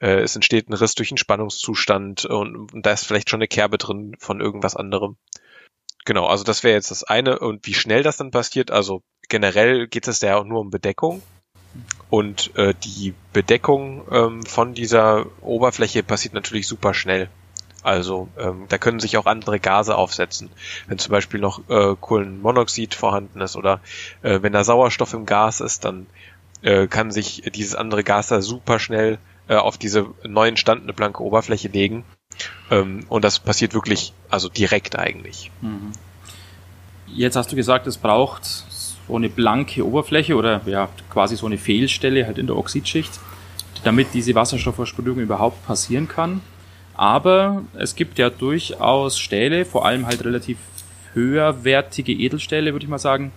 äh, 0.00 0.20
es 0.20 0.36
entsteht 0.36 0.68
ein 0.68 0.74
Riss 0.74 0.94
durch 0.94 1.10
einen 1.10 1.18
Spannungszustand 1.18 2.24
und, 2.24 2.72
und 2.72 2.86
da 2.86 2.92
ist 2.92 3.06
vielleicht 3.06 3.28
schon 3.28 3.38
eine 3.38 3.48
Kerbe 3.48 3.76
drin 3.76 4.14
von 4.18 4.40
irgendwas 4.40 4.76
anderem. 4.76 5.16
Genau, 6.04 6.26
also 6.26 6.44
das 6.44 6.62
wäre 6.62 6.74
jetzt 6.74 6.90
das 6.90 7.04
eine 7.04 7.38
und 7.40 7.66
wie 7.66 7.74
schnell 7.74 8.02
das 8.02 8.16
dann 8.16 8.30
passiert, 8.30 8.70
also 8.70 9.02
generell 9.28 9.88
geht 9.88 10.08
es 10.08 10.20
ja 10.20 10.36
auch 10.36 10.44
nur 10.44 10.60
um 10.60 10.70
Bedeckung. 10.70 11.22
Und 12.10 12.54
äh, 12.56 12.74
die 12.84 13.14
Bedeckung 13.32 14.06
ähm, 14.10 14.42
von 14.42 14.74
dieser 14.74 15.24
Oberfläche 15.40 16.02
passiert 16.02 16.34
natürlich 16.34 16.66
super 16.66 16.92
schnell. 16.92 17.30
Also 17.82 18.28
ähm, 18.38 18.66
da 18.68 18.78
können 18.78 19.00
sich 19.00 19.16
auch 19.16 19.26
andere 19.26 19.58
Gase 19.58 19.96
aufsetzen. 19.96 20.50
Wenn 20.86 20.98
zum 20.98 21.10
Beispiel 21.10 21.40
noch 21.40 21.68
äh, 21.68 21.96
Kohlenmonoxid 22.00 22.94
vorhanden 22.94 23.40
ist 23.40 23.56
oder 23.56 23.80
äh, 24.22 24.40
wenn 24.42 24.52
da 24.52 24.62
Sauerstoff 24.62 25.14
im 25.14 25.26
Gas 25.26 25.60
ist, 25.60 25.84
dann 25.84 26.06
äh, 26.62 26.86
kann 26.86 27.10
sich 27.10 27.42
dieses 27.54 27.74
andere 27.74 28.04
Gas 28.04 28.28
da 28.28 28.40
super 28.40 28.78
schnell 28.78 29.18
äh, 29.48 29.56
auf 29.56 29.78
diese 29.78 30.06
neu 30.24 30.48
entstandene 30.48 30.92
blanke 30.92 31.22
Oberfläche 31.22 31.68
legen. 31.68 32.04
Ähm, 32.70 33.04
und 33.08 33.24
das 33.24 33.40
passiert 33.40 33.74
wirklich, 33.74 34.12
also 34.30 34.48
direkt 34.48 34.98
eigentlich. 34.98 35.50
Mhm. 35.60 35.92
Jetzt 37.06 37.36
hast 37.36 37.52
du 37.52 37.56
gesagt, 37.56 37.86
es 37.86 37.98
braucht 37.98 38.44
so 38.44 39.16
eine 39.16 39.28
blanke 39.28 39.84
Oberfläche 39.84 40.36
oder 40.36 40.60
ja, 40.66 40.88
quasi 41.10 41.36
so 41.36 41.46
eine 41.46 41.58
Fehlstelle 41.58 42.26
halt 42.26 42.38
in 42.38 42.46
der 42.46 42.56
Oxidschicht, 42.56 43.18
damit 43.84 44.14
diese 44.14 44.34
Wasserstoffversprühung 44.34 45.18
überhaupt 45.18 45.66
passieren 45.66 46.08
kann. 46.08 46.40
Aber 46.94 47.62
es 47.78 47.94
gibt 47.94 48.18
ja 48.18 48.30
durchaus 48.30 49.18
Stähle, 49.18 49.64
vor 49.64 49.86
allem 49.86 50.06
halt 50.06 50.24
relativ 50.24 50.58
höherwertige 51.14 52.12
Edelstähle, 52.12 52.72
würde 52.72 52.84
ich 52.84 52.90
mal 52.90 52.98
sagen, 52.98 53.32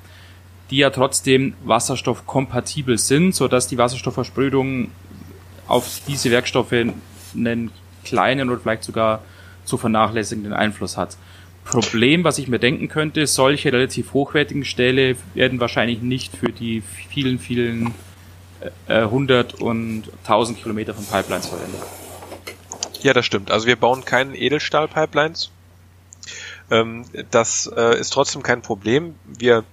die 0.71 0.77
ja 0.77 0.89
trotzdem 0.89 1.53
wasserstoffkompatibel 1.63 2.97
sind, 2.97 3.35
sodass 3.35 3.67
die 3.67 3.77
Wasserstoffversprühung 3.77 4.89
auf 5.67 6.01
diese 6.07 6.31
Werkstoffe 6.31 6.73
einen 6.73 7.71
kleinen 8.03 8.49
oder 8.49 8.59
vielleicht 8.59 8.83
sogar 8.83 9.21
zu 9.63 9.77
vernachlässigenden 9.77 10.53
Einfluss 10.53 10.97
hat. 10.97 11.17
Problem, 11.63 12.23
was 12.23 12.37
ich 12.37 12.47
mir 12.47 12.59
denken 12.59 12.87
könnte, 12.87 13.25
solche 13.25 13.73
relativ 13.73 14.13
hochwertigen 14.13 14.65
Stähle 14.65 15.15
werden 15.33 15.59
wahrscheinlich 15.59 16.01
nicht 16.01 16.35
für 16.35 16.51
die 16.51 16.81
vielen, 17.09 17.39
vielen 17.39 17.93
äh, 18.87 19.01
100 19.01 19.55
und 19.55 20.03
1000 20.23 20.61
Kilometer 20.61 20.93
von 20.93 21.05
Pipelines 21.05 21.47
verwendet. 21.47 21.81
Ja, 23.05 23.13
das 23.13 23.27
stimmt. 23.27 23.51
Also 23.51 23.67
wir 23.67 23.75
bauen 23.75 24.03
keinen 24.03 24.33
Edelstahl-Pipelines. 24.33 25.51
Ähm, 26.71 27.05
das 27.29 27.71
äh, 27.77 27.99
ist 27.99 28.09
trotzdem 28.09 28.41
kein 28.41 28.63
Problem. 28.63 29.13
Wir 29.25 29.63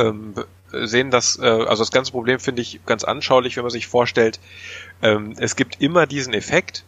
ähm, 0.00 0.34
sehen 0.72 1.12
das, 1.12 1.38
äh, 1.38 1.46
also 1.46 1.84
das 1.84 1.92
ganze 1.92 2.10
Problem 2.10 2.40
finde 2.40 2.60
ich 2.62 2.84
ganz 2.84 3.04
anschaulich, 3.04 3.56
wenn 3.56 3.62
man 3.62 3.70
sich 3.70 3.86
vorstellt, 3.86 4.40
ähm, 5.02 5.36
es 5.38 5.54
gibt 5.54 5.80
immer 5.80 6.08
diesen 6.08 6.34
Effekt. 6.34 6.82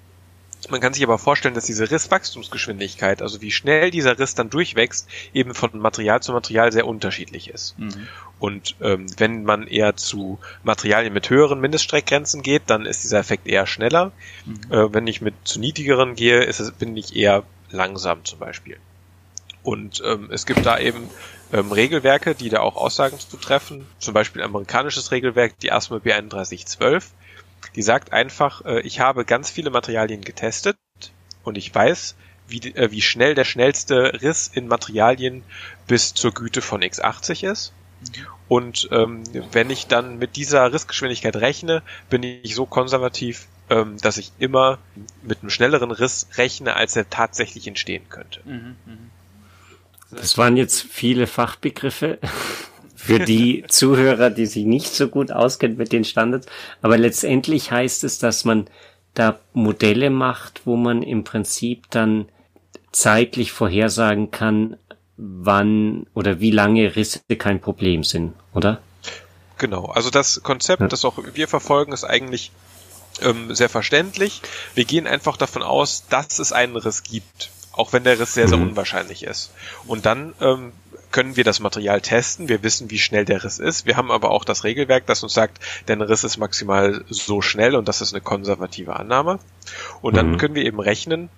Man 0.70 0.80
kann 0.80 0.94
sich 0.94 1.02
aber 1.02 1.18
vorstellen, 1.18 1.54
dass 1.54 1.64
diese 1.64 1.90
Risswachstumsgeschwindigkeit, 1.90 3.22
also 3.22 3.40
wie 3.40 3.50
schnell 3.50 3.90
dieser 3.90 4.18
Riss 4.18 4.34
dann 4.34 4.50
durchwächst, 4.50 5.08
eben 5.32 5.54
von 5.54 5.78
Material 5.78 6.22
zu 6.22 6.32
Material 6.32 6.72
sehr 6.72 6.86
unterschiedlich 6.86 7.48
ist. 7.48 7.78
Mhm. 7.78 8.08
Und 8.38 8.76
ähm, 8.80 9.06
wenn 9.16 9.44
man 9.44 9.66
eher 9.66 9.96
zu 9.96 10.38
Materialien 10.62 11.12
mit 11.12 11.30
höheren 11.30 11.60
Mindeststreckgrenzen 11.60 12.42
geht, 12.42 12.62
dann 12.66 12.86
ist 12.86 13.04
dieser 13.04 13.18
Effekt 13.18 13.46
eher 13.46 13.66
schneller. 13.66 14.12
Mhm. 14.44 14.72
Äh, 14.72 14.94
wenn 14.94 15.06
ich 15.06 15.20
mit 15.20 15.34
zu 15.44 15.60
niedrigeren 15.60 16.14
gehe, 16.14 16.42
ist 16.42 16.60
es, 16.60 16.72
bin 16.72 16.96
ich 16.96 17.16
eher 17.16 17.44
langsam 17.70 18.24
zum 18.24 18.38
Beispiel. 18.38 18.78
Und 19.62 20.02
ähm, 20.04 20.28
es 20.30 20.44
gibt 20.44 20.66
da 20.66 20.78
eben 20.78 21.08
ähm, 21.52 21.72
Regelwerke, 21.72 22.34
die 22.34 22.50
da 22.50 22.60
auch 22.60 22.76
Aussagen 22.76 23.18
zu 23.18 23.36
treffen. 23.38 23.86
Zum 23.98 24.12
Beispiel 24.12 24.42
ein 24.42 24.48
amerikanisches 24.48 25.10
Regelwerk, 25.10 25.58
die 25.60 25.72
ASME 25.72 25.98
B3112. 25.98 27.04
Die 27.74 27.82
sagt 27.82 28.12
einfach, 28.12 28.64
äh, 28.64 28.80
ich 28.80 29.00
habe 29.00 29.24
ganz 29.24 29.50
viele 29.50 29.70
Materialien 29.70 30.22
getestet 30.22 30.76
und 31.42 31.58
ich 31.58 31.74
weiß, 31.74 32.16
wie, 32.48 32.58
äh, 32.74 32.90
wie 32.90 33.02
schnell 33.02 33.34
der 33.34 33.44
schnellste 33.44 34.20
Riss 34.22 34.50
in 34.52 34.68
Materialien 34.68 35.42
bis 35.86 36.14
zur 36.14 36.32
Güte 36.32 36.62
von 36.62 36.82
x80 36.82 37.50
ist. 37.50 37.72
Und 38.48 38.88
ähm, 38.92 39.22
wenn 39.52 39.70
ich 39.70 39.86
dann 39.86 40.18
mit 40.18 40.36
dieser 40.36 40.70
Rissgeschwindigkeit 40.72 41.36
rechne, 41.36 41.82
bin 42.10 42.22
ich 42.22 42.54
so 42.54 42.66
konservativ, 42.66 43.48
ähm, 43.70 43.96
dass 43.98 44.18
ich 44.18 44.32
immer 44.38 44.78
mit 45.22 45.40
einem 45.40 45.48
schnelleren 45.48 45.90
Riss 45.90 46.28
rechne, 46.36 46.76
als 46.76 46.94
er 46.96 47.08
tatsächlich 47.08 47.66
entstehen 47.66 48.06
könnte. 48.10 48.40
Mhm, 48.44 48.76
mh. 48.84 48.96
Das 50.10 50.36
waren 50.36 50.56
jetzt 50.56 50.82
viele 50.82 51.26
Fachbegriffe 51.26 52.18
für 53.04 53.18
die 53.18 53.64
Zuhörer, 53.68 54.30
die 54.30 54.46
sich 54.46 54.64
nicht 54.64 54.94
so 54.94 55.08
gut 55.08 55.30
auskennen 55.30 55.76
mit 55.76 55.92
den 55.92 56.04
Standards. 56.04 56.46
Aber 56.80 56.96
letztendlich 56.96 57.70
heißt 57.70 58.02
es, 58.04 58.18
dass 58.18 58.44
man 58.44 58.66
da 59.12 59.38
Modelle 59.52 60.08
macht, 60.08 60.62
wo 60.64 60.76
man 60.76 61.02
im 61.02 61.22
Prinzip 61.22 61.90
dann 61.90 62.28
zeitlich 62.92 63.52
vorhersagen 63.52 64.30
kann, 64.30 64.78
wann 65.18 66.06
oder 66.14 66.40
wie 66.40 66.50
lange 66.50 66.96
Risse 66.96 67.20
kein 67.38 67.60
Problem 67.60 68.04
sind, 68.04 68.32
oder? 68.54 68.80
Genau, 69.58 69.84
also 69.86 70.08
das 70.08 70.42
Konzept, 70.42 70.80
ja. 70.80 70.88
das 70.88 71.04
auch 71.04 71.18
wir 71.34 71.46
verfolgen, 71.46 71.92
ist 71.92 72.04
eigentlich 72.04 72.52
ähm, 73.20 73.54
sehr 73.54 73.68
verständlich. 73.68 74.40
Wir 74.74 74.84
gehen 74.86 75.06
einfach 75.06 75.36
davon 75.36 75.62
aus, 75.62 76.06
dass 76.08 76.38
es 76.38 76.52
einen 76.52 76.76
Riss 76.76 77.02
gibt 77.02 77.50
auch 77.76 77.92
wenn 77.92 78.04
der 78.04 78.18
Riss 78.18 78.34
sehr, 78.34 78.48
sehr 78.48 78.58
mhm. 78.58 78.70
unwahrscheinlich 78.70 79.24
ist. 79.24 79.50
Und 79.86 80.06
dann 80.06 80.34
ähm, 80.40 80.72
können 81.14 81.36
wir 81.36 81.44
das 81.44 81.60
Material 81.60 82.00
testen. 82.00 82.48
Wir 82.48 82.64
wissen, 82.64 82.90
wie 82.90 82.98
schnell 82.98 83.24
der 83.24 83.44
Riss 83.44 83.60
ist. 83.60 83.86
Wir 83.86 83.96
haben 83.96 84.10
aber 84.10 84.32
auch 84.32 84.44
das 84.44 84.64
Regelwerk, 84.64 85.06
das 85.06 85.22
uns 85.22 85.32
sagt, 85.32 85.60
der 85.86 86.08
Riss 86.08 86.24
ist 86.24 86.38
maximal 86.38 87.04
so 87.08 87.40
schnell 87.40 87.76
und 87.76 87.86
das 87.86 88.00
ist 88.00 88.12
eine 88.12 88.20
konservative 88.20 88.96
Annahme. 88.96 89.38
Und 90.02 90.14
mhm. 90.14 90.16
dann 90.16 90.38
können 90.38 90.56
wir 90.56 90.66
eben 90.66 90.80
rechnen, 90.80 91.28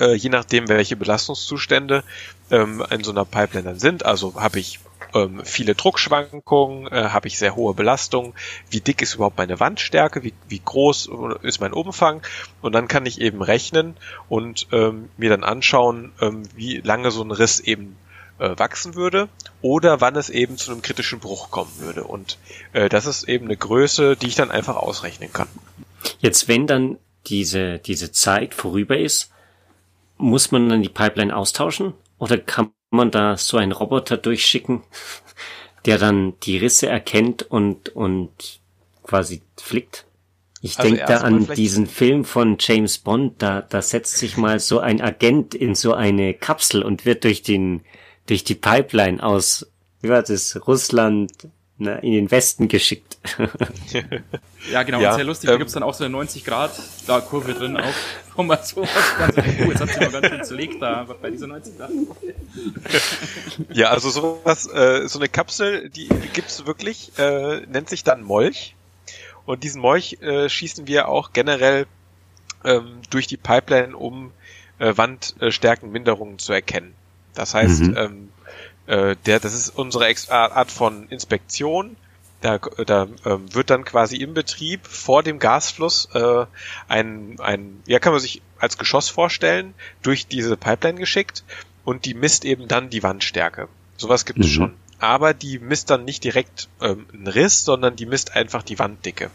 äh, 0.00 0.14
je 0.14 0.30
nachdem, 0.30 0.70
welche 0.70 0.96
Belastungszustände 0.96 2.02
ähm, 2.50 2.82
in 2.88 3.04
so 3.04 3.10
einer 3.10 3.26
Pipeline 3.26 3.64
dann 3.64 3.78
sind. 3.78 4.06
Also 4.06 4.40
habe 4.40 4.58
ich 4.58 4.80
ähm, 5.12 5.42
viele 5.44 5.74
Druckschwankungen, 5.74 6.90
äh, 6.90 7.10
habe 7.10 7.28
ich 7.28 7.36
sehr 7.36 7.56
hohe 7.56 7.74
Belastung, 7.74 8.32
wie 8.70 8.80
dick 8.80 9.02
ist 9.02 9.16
überhaupt 9.16 9.36
meine 9.36 9.60
Wandstärke, 9.60 10.22
wie, 10.22 10.32
wie 10.48 10.62
groß 10.64 11.10
ist 11.42 11.60
mein 11.60 11.74
Umfang 11.74 12.22
und 12.62 12.72
dann 12.72 12.88
kann 12.88 13.04
ich 13.04 13.20
eben 13.20 13.42
rechnen 13.42 13.98
und 14.30 14.66
ähm, 14.72 15.10
mir 15.18 15.28
dann 15.28 15.44
anschauen, 15.44 16.12
ähm, 16.22 16.44
wie 16.56 16.78
lange 16.78 17.10
so 17.10 17.22
ein 17.22 17.32
Riss 17.32 17.60
eben 17.60 17.98
äh, 18.38 18.58
wachsen 18.58 18.94
würde 18.94 19.28
oder 19.62 20.00
wann 20.00 20.16
es 20.16 20.30
eben 20.30 20.56
zu 20.56 20.70
einem 20.70 20.82
kritischen 20.82 21.20
Bruch 21.20 21.50
kommen 21.50 21.72
würde. 21.78 22.04
Und 22.04 22.38
äh, 22.72 22.88
das 22.88 23.06
ist 23.06 23.28
eben 23.28 23.46
eine 23.46 23.56
Größe, 23.56 24.16
die 24.16 24.26
ich 24.28 24.34
dann 24.34 24.50
einfach 24.50 24.76
ausrechnen 24.76 25.32
kann. 25.32 25.48
Jetzt, 26.18 26.48
wenn 26.48 26.66
dann 26.66 26.98
diese, 27.26 27.78
diese 27.78 28.12
Zeit 28.12 28.54
vorüber 28.54 28.98
ist, 28.98 29.30
muss 30.16 30.52
man 30.52 30.68
dann 30.68 30.82
die 30.82 30.88
Pipeline 30.88 31.34
austauschen 31.34 31.94
oder 32.18 32.38
kann 32.38 32.72
man 32.90 33.10
da 33.10 33.36
so 33.36 33.56
einen 33.56 33.72
Roboter 33.72 34.16
durchschicken, 34.16 34.82
der 35.86 35.98
dann 35.98 36.38
die 36.40 36.56
Risse 36.56 36.88
erkennt 36.88 37.42
und, 37.42 37.90
und 37.90 38.60
quasi 39.02 39.42
flickt. 39.56 40.06
Ich 40.64 40.78
also 40.78 40.88
denke 40.88 41.04
da 41.06 41.18
an 41.18 41.46
diesen 41.46 41.86
Film 41.86 42.24
von 42.24 42.56
James 42.58 42.96
Bond, 42.96 43.42
da, 43.42 43.60
da 43.60 43.82
setzt 43.82 44.16
sich 44.16 44.38
mal 44.38 44.60
so 44.60 44.78
ein 44.78 45.02
Agent 45.02 45.54
in 45.54 45.74
so 45.74 45.92
eine 45.92 46.32
Kapsel 46.32 46.82
und 46.82 47.04
wird 47.04 47.24
durch 47.24 47.42
den, 47.42 47.82
durch 48.26 48.44
die 48.44 48.54
Pipeline 48.54 49.22
aus, 49.22 49.66
wie 50.00 50.08
war 50.08 50.22
das, 50.22 50.58
Russland, 50.66 51.32
na, 51.76 51.96
in 51.96 52.12
den 52.12 52.30
Westen 52.30 52.68
geschickt. 52.68 53.18
ja, 54.70 54.82
genau, 54.84 55.00
ja, 55.00 55.14
sehr 55.14 55.24
lustig. 55.24 55.48
Ähm, 55.48 55.54
da 55.54 55.58
gibt's 55.58 55.72
dann 55.72 55.82
auch 55.82 55.94
so 55.94 56.04
eine 56.04 56.12
90 56.12 56.44
Grad 56.44 56.70
da 57.06 57.20
Kurve 57.20 57.54
drin 57.54 57.76
auch. 57.76 57.92
Wo 58.36 58.42
man 58.42 58.58
so 58.62 58.82
was 58.82 59.18
ganz 59.18 59.36
oh, 59.36 59.70
jetzt 59.70 59.80
hat 59.80 59.88
sich 59.88 60.00
mal 60.00 60.10
ganz 60.10 60.28
schön 60.28 60.44
zerlegt 60.44 60.82
da 60.82 61.06
bei 61.20 61.30
dieser 61.30 61.46
90 61.46 61.78
Grad. 61.78 61.90
ja, 63.72 63.88
also 63.88 64.10
sowas, 64.10 64.66
äh, 64.72 65.08
so 65.08 65.18
eine 65.18 65.28
Kapsel, 65.28 65.90
die 65.90 66.08
gibt's 66.32 66.64
wirklich, 66.66 67.12
äh, 67.18 67.60
nennt 67.66 67.88
sich 67.88 68.04
dann 68.04 68.22
Molch. 68.22 68.76
Und 69.44 69.64
diesen 69.64 69.80
Molch 69.80 70.18
äh, 70.22 70.48
schießen 70.48 70.86
wir 70.86 71.08
auch 71.08 71.32
generell 71.32 71.86
ähm, 72.64 73.00
durch 73.10 73.26
die 73.26 73.36
Pipeline, 73.36 73.96
um 73.96 74.32
äh, 74.78 74.96
Wandstärkenminderungen 74.96 76.38
zu 76.38 76.52
erkennen. 76.52 76.94
Das 77.34 77.54
heißt, 77.54 77.82
mhm. 77.82 77.96
ähm, 77.96 78.28
äh, 78.86 79.16
der, 79.26 79.40
das 79.40 79.54
ist 79.54 79.70
unsere 79.70 80.12
Art 80.28 80.70
von 80.70 81.08
Inspektion. 81.08 81.96
Da, 82.40 82.58
da 82.58 83.08
ähm, 83.24 83.54
wird 83.54 83.70
dann 83.70 83.86
quasi 83.86 84.16
im 84.16 84.34
Betrieb 84.34 84.86
vor 84.86 85.22
dem 85.22 85.38
Gasfluss 85.38 86.10
äh, 86.12 86.44
ein, 86.88 87.36
ein, 87.40 87.82
ja 87.86 87.98
kann 87.98 88.12
man 88.12 88.20
sich 88.20 88.42
als 88.58 88.76
Geschoss 88.76 89.08
vorstellen, 89.08 89.72
durch 90.02 90.26
diese 90.26 90.58
Pipeline 90.58 90.98
geschickt 90.98 91.42
und 91.84 92.04
die 92.04 92.12
misst 92.12 92.44
eben 92.44 92.68
dann 92.68 92.90
die 92.90 93.02
Wandstärke. 93.02 93.68
Sowas 93.96 94.26
gibt 94.26 94.40
mhm. 94.40 94.44
es 94.44 94.50
schon. 94.50 94.74
Aber 94.98 95.32
die 95.32 95.58
misst 95.58 95.88
dann 95.88 96.04
nicht 96.04 96.22
direkt 96.22 96.68
ähm, 96.82 97.06
einen 97.12 97.26
Riss, 97.28 97.64
sondern 97.64 97.96
die 97.96 98.06
misst 98.06 98.36
einfach 98.36 98.62
die 98.62 98.78
Wanddicke. 98.78 99.30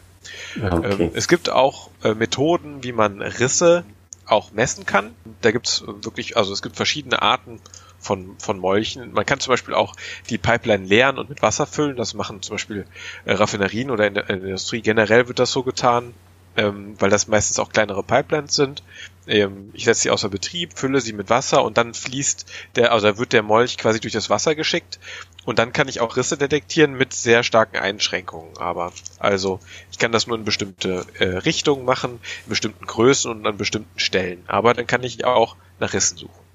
Okay. 0.62 1.04
Ähm, 1.04 1.12
es 1.14 1.28
gibt 1.28 1.50
auch 1.50 1.90
äh, 2.04 2.14
Methoden, 2.14 2.84
wie 2.84 2.92
man 2.92 3.22
Risse 3.22 3.86
auch 4.26 4.52
messen 4.52 4.86
kann. 4.86 5.16
Da 5.42 5.52
gibt's 5.52 5.84
wirklich, 5.86 6.38
also 6.38 6.54
es 6.54 6.62
gibt 6.62 6.76
verschiedene 6.76 7.22
Arten 7.22 7.60
von, 8.00 8.36
von 8.40 8.60
Molchen. 8.60 9.12
Man 9.14 9.26
kann 9.26 9.40
zum 9.40 9.52
Beispiel 9.52 9.74
auch 9.74 9.96
die 10.30 10.38
Pipeline 10.38 10.86
leeren 10.86 11.18
und 11.18 11.30
mit 11.30 11.42
Wasser 11.42 11.66
füllen. 11.66 11.96
Das 11.96 12.14
machen 12.14 12.42
zum 12.42 12.56
Beispiel 12.56 12.86
äh, 13.26 13.34
Raffinerien 13.34 13.92
oder 13.92 14.08
in 14.08 14.14
der, 14.14 14.30
in 14.30 14.40
der, 14.40 14.50
Industrie 14.50 14.82
generell 14.82 15.28
wird 15.28 15.40
das 15.40 15.52
so 15.52 15.64
getan, 15.64 16.14
ähm, 16.58 16.96
weil 17.00 17.10
das 17.10 17.28
meistens 17.28 17.60
auch 17.60 17.72
kleinere 17.72 18.04
Pipelines 18.04 18.56
sind. 18.56 18.84
Ähm, 19.28 19.70
ich 19.74 19.86
setze 19.86 20.02
sie 20.02 20.10
außer 20.10 20.30
Betrieb, 20.30 20.78
fülle 20.78 21.02
sie 21.02 21.14
mit 21.14 21.30
Wasser 21.30 21.64
und 21.64 21.78
dann 21.78 21.94
fließt 21.94 22.46
der, 22.76 22.92
also 22.92 23.18
wird 23.18 23.34
der 23.34 23.44
Molch 23.44 23.78
quasi 23.78 24.00
durch 24.00 24.14
das 24.14 24.30
Wasser 24.30 24.56
geschickt 24.56 25.00
und 25.46 25.60
dann 25.60 25.74
kann 25.74 25.88
ich 25.88 26.00
auch 26.00 26.18
Risse 26.18 26.38
detektieren 26.38 26.94
mit 26.94 27.14
sehr 27.14 27.44
starken 27.44 27.78
Einschränkungen. 27.78 28.58
Aber 28.58 28.94
also 29.20 29.60
ich 29.92 29.98
kann 29.98 30.12
das 30.12 30.28
nur 30.28 30.38
in 30.38 30.46
bestimmte 30.46 31.06
äh, 31.20 31.26
Richtungen 31.26 31.86
machen, 31.86 32.20
in 32.46 32.50
bestimmten 32.50 32.86
Größen 32.86 33.32
und 33.32 33.46
an 33.46 33.58
bestimmten 33.58 34.00
Stellen. 34.00 34.44
Aber 34.48 34.74
dann 34.74 34.88
kann 34.88 35.04
ich 35.04 35.26
auch 35.26 35.56
nach 35.80 35.94
Rissen 35.94 36.18
suchen. 36.18 36.49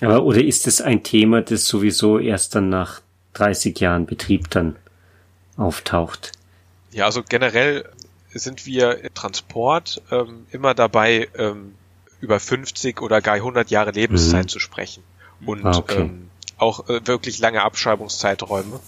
Aber 0.00 0.22
oder 0.22 0.42
ist 0.42 0.66
es 0.66 0.80
ein 0.80 1.02
Thema, 1.02 1.42
das 1.42 1.66
sowieso 1.66 2.18
erst 2.18 2.54
dann 2.54 2.68
nach 2.68 3.00
30 3.34 3.78
Jahren 3.80 4.06
Betrieb 4.06 4.50
dann 4.50 4.76
auftaucht? 5.56 6.32
Ja, 6.92 7.06
also 7.06 7.22
generell 7.22 7.84
sind 8.32 8.66
wir 8.66 9.04
im 9.04 9.14
Transport 9.14 10.02
ähm, 10.10 10.46
immer 10.50 10.74
dabei, 10.74 11.28
ähm, 11.36 11.74
über 12.20 12.40
50 12.40 13.00
oder 13.00 13.20
gar 13.20 13.34
100 13.34 13.70
Jahre 13.70 13.90
Lebenszeit 13.90 14.44
mhm. 14.44 14.48
zu 14.48 14.58
sprechen. 14.58 15.02
Und 15.44 15.64
ah, 15.64 15.76
okay. 15.76 16.02
ähm, 16.02 16.30
auch 16.56 16.88
äh, 16.88 17.06
wirklich 17.06 17.38
lange 17.38 17.62
Abschreibungszeiträume. 17.62 18.80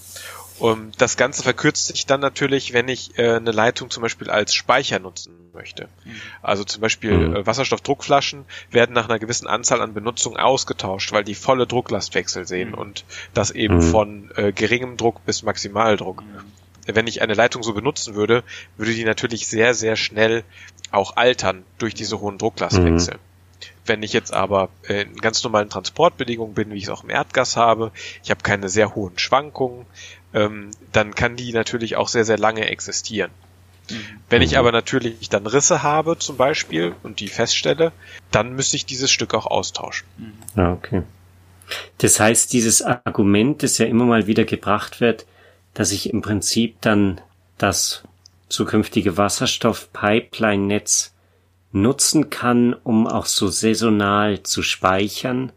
Um, 0.61 0.92
das 0.99 1.16
Ganze 1.16 1.42
verkürzt 1.42 1.87
sich 1.87 2.07
dann 2.07 2.20
natürlich, 2.20 2.73
wenn 2.73 2.88
ich 2.88 3.18
äh, 3.18 3.37
eine 3.37 3.51
Leitung 3.51 3.90
zum 3.90 4.03
Beispiel 4.03 4.31
als 4.31 4.55
Speicher 4.55 4.99
nutzen 4.99 5.33
möchte. 5.55 5.88
Mhm. 6.05 6.20
Also 6.42 6.64
zum 6.64 6.83
Beispiel 6.83 7.12
mhm. 7.12 7.37
äh, 7.37 7.46
Wasserstoffdruckflaschen 7.46 8.44
werden 8.70 8.92
nach 8.92 9.09
einer 9.09 9.18
gewissen 9.18 9.46
Anzahl 9.46 9.81
an 9.81 9.94
Benutzungen 9.94 10.38
ausgetauscht, 10.38 11.12
weil 11.12 11.25
die 11.25 11.35
volle 11.35 11.66
Drucklastwechsel 11.66 12.46
sehen 12.46 12.70
mhm. 12.70 12.75
und 12.75 13.05
das 13.33 13.51
eben 13.51 13.77
mhm. 13.77 13.83
von 13.83 14.31
äh, 14.37 14.53
geringem 14.53 14.96
Druck 14.96 15.25
bis 15.25 15.42
Maximaldruck. 15.42 16.23
Mhm. 16.23 16.53
Wenn 16.87 17.07
ich 17.07 17.23
eine 17.23 17.35
Leitung 17.35 17.62
so 17.62 17.73
benutzen 17.73 18.14
würde, 18.14 18.42
würde 18.77 18.92
die 18.92 19.05
natürlich 19.05 19.46
sehr, 19.46 19.75
sehr 19.75 19.96
schnell 19.96 20.44
auch 20.90 21.16
altern 21.16 21.64
durch 21.79 21.94
diese 21.94 22.20
hohen 22.20 22.38
Drucklastwechsel. 22.38 23.14
Mhm. 23.14 23.20
Wenn 23.87 24.03
ich 24.03 24.12
jetzt 24.12 24.33
aber 24.33 24.68
in 24.87 25.16
ganz 25.16 25.42
normalen 25.42 25.68
Transportbedingungen 25.68 26.55
bin, 26.55 26.70
wie 26.70 26.77
ich 26.77 26.85
es 26.85 26.90
auch 26.90 27.03
im 27.03 27.11
Erdgas 27.11 27.57
habe, 27.57 27.92
ich 28.23 28.31
habe 28.31 28.42
keine 28.42 28.68
sehr 28.68 28.94
hohen 28.94 29.18
Schwankungen, 29.18 29.87
ähm, 30.35 30.71
dann 30.93 31.14
kann 31.14 31.37
die 31.37 31.53
natürlich 31.53 31.97
auch 31.97 32.09
sehr, 32.09 32.25
sehr 32.25 32.38
lange 32.38 32.69
existieren. 32.69 33.31
Mhm. 33.90 33.97
Wenn 34.29 34.43
ich 34.43 34.59
aber 34.59 34.73
natürlich 34.73 35.29
dann 35.29 35.47
Risse 35.47 35.83
habe 35.83 36.19
zum 36.19 36.37
Beispiel 36.37 36.95
und 37.03 37.21
die 37.21 37.29
feststelle, 37.29 37.93
dann 38.31 38.55
müsste 38.55 38.77
ich 38.77 38.87
dieses 38.87 39.11
Stück 39.11 39.35
auch 39.35 39.47
austauschen. 39.47 40.07
Ja, 40.57 40.64
ah, 40.64 40.73
okay. 40.73 41.03
Das 41.99 42.19
heißt, 42.19 42.53
dieses 42.53 42.83
Argument, 42.83 43.62
das 43.62 43.79
ja 43.79 43.87
immer 43.87 44.05
mal 44.05 44.27
wieder 44.27 44.45
gebracht 44.45 45.01
wird, 45.01 45.27
dass 45.75 45.93
ich 45.93 46.11
im 46.11 46.21
Prinzip 46.21 46.81
dann 46.81 47.21
das 47.59 48.03
zukünftige 48.49 49.16
Wasserstoff-Pipeline-Netz 49.16 51.14
nutzen 51.73 52.31
kann, 52.31 52.75
um 52.75 53.07
auch 53.07 53.27
so 53.27 53.49
saisonal 53.49 54.43
zu 54.43 54.62
speichern, 54.62 55.53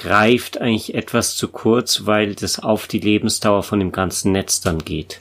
greift 0.00 0.58
eigentlich 0.58 0.94
etwas 0.94 1.36
zu 1.36 1.48
kurz, 1.48 2.06
weil 2.06 2.34
das 2.34 2.58
auf 2.58 2.86
die 2.86 3.00
Lebensdauer 3.00 3.62
von 3.62 3.78
dem 3.78 3.92
ganzen 3.92 4.32
Netz 4.32 4.62
dann 4.62 4.78
geht. 4.78 5.20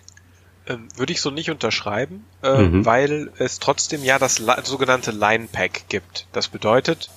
Ähm, 0.67 0.87
würde 0.95 1.11
ich 1.11 1.19
so 1.19 1.31
nicht 1.31 1.51
unterschreiben, 1.51 2.25
äh, 2.41 2.61
mhm. 2.61 2.85
weil 2.85 3.29
es 3.39 3.59
trotzdem 3.59 4.05
ja 4.05 4.17
das 4.17 4.41
sogenannte 4.63 5.11
Line 5.11 5.49
Pack 5.51 5.89
gibt. 5.89 6.27
Das 6.31 6.47
bedeutet, 6.47 7.09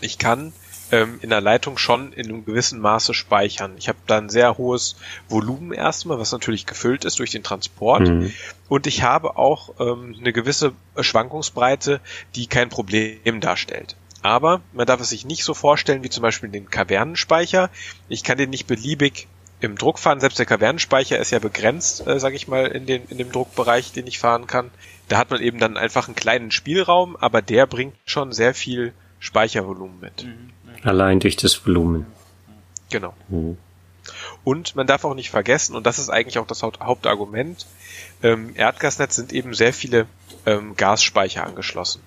ich 0.00 0.18
kann 0.18 0.52
ähm, 0.92 1.18
in 1.20 1.30
der 1.30 1.40
Leitung 1.40 1.78
schon 1.78 2.12
in 2.12 2.26
einem 2.26 2.44
gewissen 2.44 2.78
Maße 2.78 3.12
speichern. 3.12 3.74
Ich 3.76 3.88
habe 3.88 3.98
da 4.06 4.18
ein 4.18 4.28
sehr 4.28 4.56
hohes 4.56 4.94
Volumen 5.28 5.72
erstmal, 5.72 6.20
was 6.20 6.30
natürlich 6.30 6.64
gefüllt 6.64 7.04
ist 7.04 7.18
durch 7.18 7.32
den 7.32 7.42
Transport. 7.42 8.06
Mhm. 8.06 8.32
Und 8.68 8.86
ich 8.86 9.02
habe 9.02 9.36
auch 9.36 9.70
ähm, 9.80 10.14
eine 10.16 10.32
gewisse 10.32 10.74
Schwankungsbreite, 11.00 12.00
die 12.36 12.46
kein 12.46 12.68
Problem 12.68 13.40
darstellt. 13.40 13.96
Aber 14.24 14.62
man 14.72 14.86
darf 14.86 15.02
es 15.02 15.10
sich 15.10 15.26
nicht 15.26 15.44
so 15.44 15.52
vorstellen 15.52 16.02
wie 16.02 16.08
zum 16.08 16.22
Beispiel 16.22 16.48
den 16.48 16.70
Kavernenspeicher. 16.70 17.68
Ich 18.08 18.24
kann 18.24 18.38
den 18.38 18.48
nicht 18.48 18.66
beliebig 18.66 19.28
im 19.60 19.76
Druck 19.76 19.98
fahren. 19.98 20.18
Selbst 20.18 20.38
der 20.38 20.46
Kavernenspeicher 20.46 21.18
ist 21.18 21.30
ja 21.30 21.40
begrenzt, 21.40 22.06
äh, 22.06 22.18
sage 22.18 22.34
ich 22.34 22.48
mal, 22.48 22.68
in, 22.68 22.86
den, 22.86 23.04
in 23.10 23.18
dem 23.18 23.30
Druckbereich, 23.30 23.92
den 23.92 24.06
ich 24.06 24.18
fahren 24.18 24.46
kann. 24.46 24.70
Da 25.08 25.18
hat 25.18 25.30
man 25.30 25.42
eben 25.42 25.58
dann 25.58 25.76
einfach 25.76 26.08
einen 26.08 26.14
kleinen 26.14 26.50
Spielraum, 26.52 27.16
aber 27.16 27.42
der 27.42 27.66
bringt 27.66 27.96
schon 28.06 28.32
sehr 28.32 28.54
viel 28.54 28.94
Speichervolumen 29.20 30.00
mit. 30.00 30.24
Mhm. 30.24 30.52
Allein 30.84 31.20
durch 31.20 31.36
das 31.36 31.66
Volumen. 31.66 32.06
Genau. 32.90 33.12
Mhm. 33.28 33.58
Und 34.42 34.74
man 34.74 34.86
darf 34.86 35.04
auch 35.04 35.14
nicht 35.14 35.28
vergessen, 35.28 35.76
und 35.76 35.84
das 35.84 35.98
ist 35.98 36.08
eigentlich 36.08 36.38
auch 36.38 36.46
das 36.46 36.62
Hauptargument, 36.62 37.66
ähm, 38.22 38.52
Erdgasnetz 38.54 39.16
sind 39.16 39.34
eben 39.34 39.52
sehr 39.52 39.74
viele 39.74 40.06
ähm, 40.46 40.76
Gasspeicher 40.76 41.44
angeschlossen. 41.44 42.00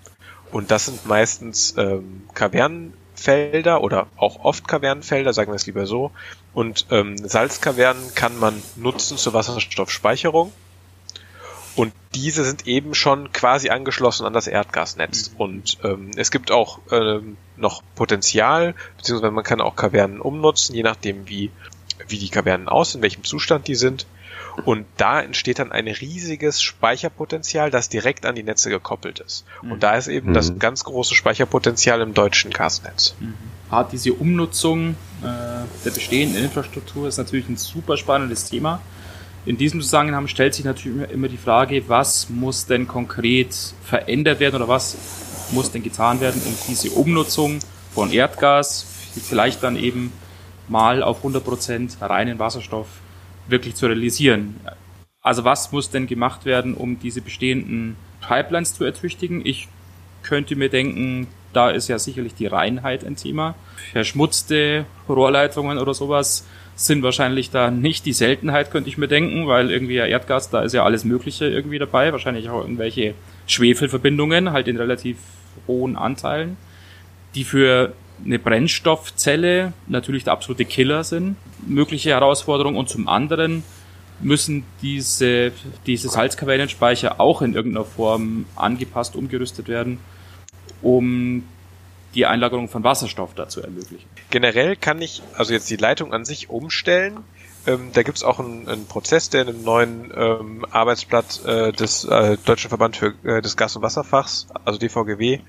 Und 0.51 0.71
das 0.71 0.85
sind 0.85 1.05
meistens 1.05 1.75
ähm, 1.77 2.23
Kavernenfelder 2.33 3.81
oder 3.81 4.07
auch 4.15 4.43
oft 4.43 4.67
Kavernenfelder, 4.67 5.33
sagen 5.33 5.51
wir 5.51 5.55
es 5.55 5.65
lieber 5.65 5.85
so. 5.85 6.11
Und 6.53 6.87
ähm, 6.91 7.17
Salzkavernen 7.17 8.15
kann 8.15 8.39
man 8.39 8.61
nutzen 8.75 9.17
zur 9.17 9.33
Wasserstoffspeicherung. 9.33 10.51
Und 11.75 11.93
diese 12.15 12.43
sind 12.43 12.65
eben 12.65 12.95
schon 12.95 13.31
quasi 13.31 13.69
angeschlossen 13.69 14.25
an 14.25 14.33
das 14.33 14.47
Erdgasnetz. 14.47 15.31
Mhm. 15.31 15.37
Und 15.37 15.77
ähm, 15.83 16.11
es 16.15 16.31
gibt 16.31 16.49
auch 16.49 16.79
ähm, 16.91 17.37
noch 17.55 17.83
Potenzial, 17.93 18.73
beziehungsweise 18.97 19.31
man 19.31 19.43
kann 19.43 19.61
auch 19.61 19.75
Kavernen 19.75 20.19
umnutzen, 20.19 20.73
je 20.73 20.81
nachdem 20.81 21.29
wie, 21.29 21.51
wie 22.07 22.17
die 22.17 22.29
Kavernen 22.29 22.67
aussehen, 22.67 22.99
in 22.99 23.03
welchem 23.03 23.23
Zustand 23.23 23.67
die 23.67 23.75
sind. 23.75 24.07
Und 24.65 24.85
da 24.97 25.21
entsteht 25.21 25.59
dann 25.59 25.71
ein 25.71 25.87
riesiges 25.87 26.61
Speicherpotenzial, 26.61 27.69
das 27.69 27.89
direkt 27.89 28.25
an 28.25 28.35
die 28.35 28.43
Netze 28.43 28.69
gekoppelt 28.69 29.19
ist. 29.19 29.45
Mhm. 29.61 29.73
Und 29.73 29.83
da 29.83 29.95
ist 29.95 30.07
eben 30.07 30.29
mhm. 30.29 30.33
das 30.33 30.57
ganz 30.59 30.83
große 30.83 31.15
Speicherpotenzial 31.15 32.01
im 32.01 32.13
deutschen 32.13 32.51
Gasnetz. 32.51 33.15
Mhm. 33.19 33.35
Hat 33.69 33.91
diese 33.91 34.13
Umnutzung 34.13 34.95
äh, 35.21 35.25
der 35.85 35.91
bestehenden 35.91 36.43
Infrastruktur 36.43 37.07
ist 37.07 37.17
natürlich 37.17 37.47
ein 37.49 37.57
super 37.57 37.97
spannendes 37.97 38.45
Thema. 38.45 38.81
In 39.45 39.57
diesem 39.57 39.81
Zusammenhang 39.81 40.27
stellt 40.27 40.53
sich 40.53 40.65
natürlich 40.65 41.09
immer 41.11 41.29
die 41.29 41.37
Frage, 41.37 41.87
was 41.87 42.29
muss 42.29 42.65
denn 42.65 42.87
konkret 42.87 43.55
verändert 43.83 44.39
werden 44.39 44.55
oder 44.55 44.67
was 44.67 44.97
muss 45.51 45.71
denn 45.71 45.83
getan 45.83 46.19
werden, 46.19 46.41
um 46.45 46.53
diese 46.67 46.89
Umnutzung 46.91 47.59
von 47.93 48.11
Erdgas 48.11 48.85
vielleicht 49.23 49.63
dann 49.63 49.77
eben 49.77 50.11
mal 50.67 51.01
auf 51.01 51.23
100% 51.23 52.01
reinen 52.01 52.39
Wasserstoff 52.39 52.87
wirklich 53.47 53.75
zu 53.75 53.87
realisieren. 53.87 54.55
Also 55.21 55.43
was 55.43 55.71
muss 55.71 55.89
denn 55.89 56.07
gemacht 56.07 56.45
werden, 56.45 56.73
um 56.73 56.99
diese 56.99 57.21
bestehenden 57.21 57.95
Pipelines 58.21 58.73
zu 58.73 58.83
ertüchtigen? 58.83 59.45
Ich 59.45 59.67
könnte 60.23 60.55
mir 60.55 60.69
denken, 60.69 61.27
da 61.53 61.69
ist 61.69 61.87
ja 61.87 61.99
sicherlich 61.99 62.35
die 62.35 62.47
Reinheit 62.47 63.05
ein 63.05 63.15
Thema. 63.15 63.55
Verschmutzte 63.91 64.85
Rohrleitungen 65.09 65.77
oder 65.77 65.93
sowas 65.93 66.45
sind 66.75 67.01
wahrscheinlich 67.01 67.49
da 67.49 67.71
nicht 67.71 68.05
die 68.05 68.13
Seltenheit, 68.13 68.69
könnte 68.69 68.89
ich 68.89 68.97
mir 68.97 69.07
denken, 69.07 69.47
weil 69.47 69.71
irgendwie 69.71 69.95
ja 69.95 70.05
Erdgas, 70.05 70.51
da 70.51 70.61
ist 70.61 70.73
ja 70.73 70.83
alles 70.83 71.03
Mögliche 71.05 71.45
irgendwie 71.45 71.79
dabei, 71.79 72.11
wahrscheinlich 72.11 72.49
auch 72.49 72.61
irgendwelche 72.61 73.15
Schwefelverbindungen, 73.47 74.51
halt 74.51 74.67
in 74.67 74.77
relativ 74.77 75.17
hohen 75.65 75.95
Anteilen, 75.95 76.57
die 77.33 77.43
für 77.43 77.93
eine 78.25 78.39
Brennstoffzelle 78.39 79.73
natürlich 79.87 80.23
der 80.23 80.33
absolute 80.33 80.65
Killer 80.65 81.03
sind, 81.03 81.35
mögliche 81.65 82.09
Herausforderung 82.09 82.75
und 82.75 82.89
zum 82.89 83.07
anderen 83.07 83.63
müssen 84.19 84.63
diese, 84.81 85.51
diese 85.85 86.09
Salzkavernenspeicher 86.09 87.19
auch 87.19 87.41
in 87.41 87.53
irgendeiner 87.53 87.85
Form 87.85 88.45
angepasst, 88.55 89.15
umgerüstet 89.15 89.67
werden, 89.67 89.99
um 90.81 91.43
die 92.15 92.25
Einlagerung 92.25 92.67
von 92.67 92.83
Wasserstoff 92.83 93.35
dazu 93.35 93.61
ermöglichen. 93.61 94.07
Generell 94.31 94.75
kann 94.75 95.01
ich 95.01 95.21
also 95.35 95.53
jetzt 95.53 95.69
die 95.69 95.75
Leitung 95.75 96.13
an 96.13 96.25
sich 96.25 96.49
umstellen. 96.49 97.19
Ähm, 97.67 97.91
da 97.91 98.01
gibt's 98.01 98.23
auch 98.23 98.39
einen, 98.39 98.67
einen, 98.67 98.85
Prozess, 98.85 99.29
der 99.29 99.41
in 99.41 99.49
einem 99.49 99.63
neuen 99.63 100.13
ähm, 100.15 100.65
Arbeitsblatt 100.71 101.45
äh, 101.45 101.71
des 101.73 102.05
äh, 102.05 102.37
Deutschen 102.45 102.69
Verband 102.69 102.95
für 102.95 103.13
äh, 103.23 103.41
des 103.41 103.57
Gas- 103.57 103.75
und 103.75 103.81
Wasserfachs, 103.81 104.47
also 104.63 104.79
DVGW, 104.79 105.39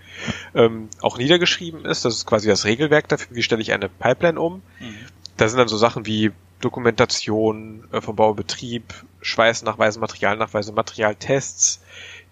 ähm, 0.55 0.89
auch 1.01 1.17
niedergeschrieben 1.17 1.85
ist. 1.85 2.05
Das 2.05 2.17
ist 2.17 2.27
quasi 2.27 2.49
das 2.49 2.65
Regelwerk 2.65 3.09
dafür, 3.09 3.37
wie 3.37 3.43
stelle 3.43 3.63
ich 3.63 3.73
eine 3.73 3.89
Pipeline 3.89 4.41
um. 4.41 4.63
Mhm. 4.81 4.97
Da 5.37 5.49
sind 5.49 5.59
dann 5.59 5.69
so 5.69 5.77
Sachen 5.77 6.07
wie 6.07 6.33
Dokumentation 6.61 7.85
äh, 7.93 8.01
vom 8.01 8.17
Baubetrieb, 8.17 8.93
Schweißnachweise, 9.21 10.01
Materialnachweise, 10.01 10.73
Materialtests, 10.73 11.81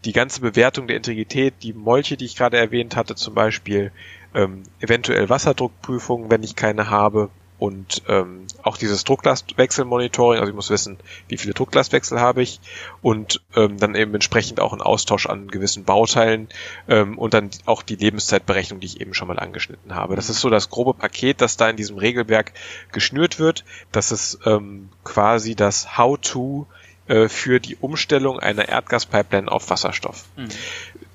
die 0.04 0.12
ganze 0.12 0.40
Bewertung 0.40 0.88
der 0.88 0.96
Integrität, 0.96 1.54
die 1.62 1.72
Molche, 1.72 2.16
die 2.16 2.24
ich 2.24 2.34
gerade 2.34 2.56
erwähnt 2.56 2.96
hatte, 2.96 3.14
zum 3.14 3.34
Beispiel, 3.34 3.92
ähm, 4.34 4.64
eventuell 4.80 5.28
Wasserdruckprüfungen, 5.28 6.30
wenn 6.30 6.42
ich 6.42 6.56
keine 6.56 6.90
habe, 6.90 7.30
und 7.58 8.02
ähm, 8.08 8.46
auch 8.62 8.76
dieses 8.76 9.04
Drucklastwechselmonitoring, 9.04 10.40
also 10.40 10.50
ich 10.50 10.54
muss 10.54 10.70
wissen, 10.70 10.98
wie 11.28 11.38
viele 11.38 11.54
Drucklastwechsel 11.54 12.20
habe 12.20 12.42
ich 12.42 12.60
und 13.00 13.40
ähm, 13.54 13.78
dann 13.78 13.94
eben 13.94 14.14
entsprechend 14.14 14.60
auch 14.60 14.72
ein 14.72 14.82
Austausch 14.82 15.26
an 15.26 15.48
gewissen 15.48 15.84
Bauteilen 15.84 16.48
ähm, 16.88 17.16
und 17.18 17.32
dann 17.32 17.50
auch 17.64 17.82
die 17.82 17.96
Lebenszeitberechnung, 17.96 18.80
die 18.80 18.86
ich 18.86 19.00
eben 19.00 19.14
schon 19.14 19.28
mal 19.28 19.38
angeschnitten 19.38 19.94
habe. 19.94 20.16
Das 20.16 20.28
ist 20.28 20.40
so 20.40 20.50
das 20.50 20.68
grobe 20.68 20.92
Paket, 20.92 21.40
das 21.40 21.56
da 21.56 21.70
in 21.70 21.76
diesem 21.76 21.96
Regelwerk 21.96 22.52
geschnürt 22.92 23.38
wird. 23.38 23.64
Das 23.90 24.12
ist 24.12 24.38
ähm, 24.44 24.90
quasi 25.02 25.54
das 25.54 25.96
How-to 25.96 26.66
äh, 27.08 27.28
für 27.28 27.60
die 27.60 27.76
Umstellung 27.76 28.38
einer 28.40 28.68
Erdgaspipeline 28.68 29.50
auf 29.50 29.70
Wasserstoff. 29.70 30.24
Mhm. 30.36 30.48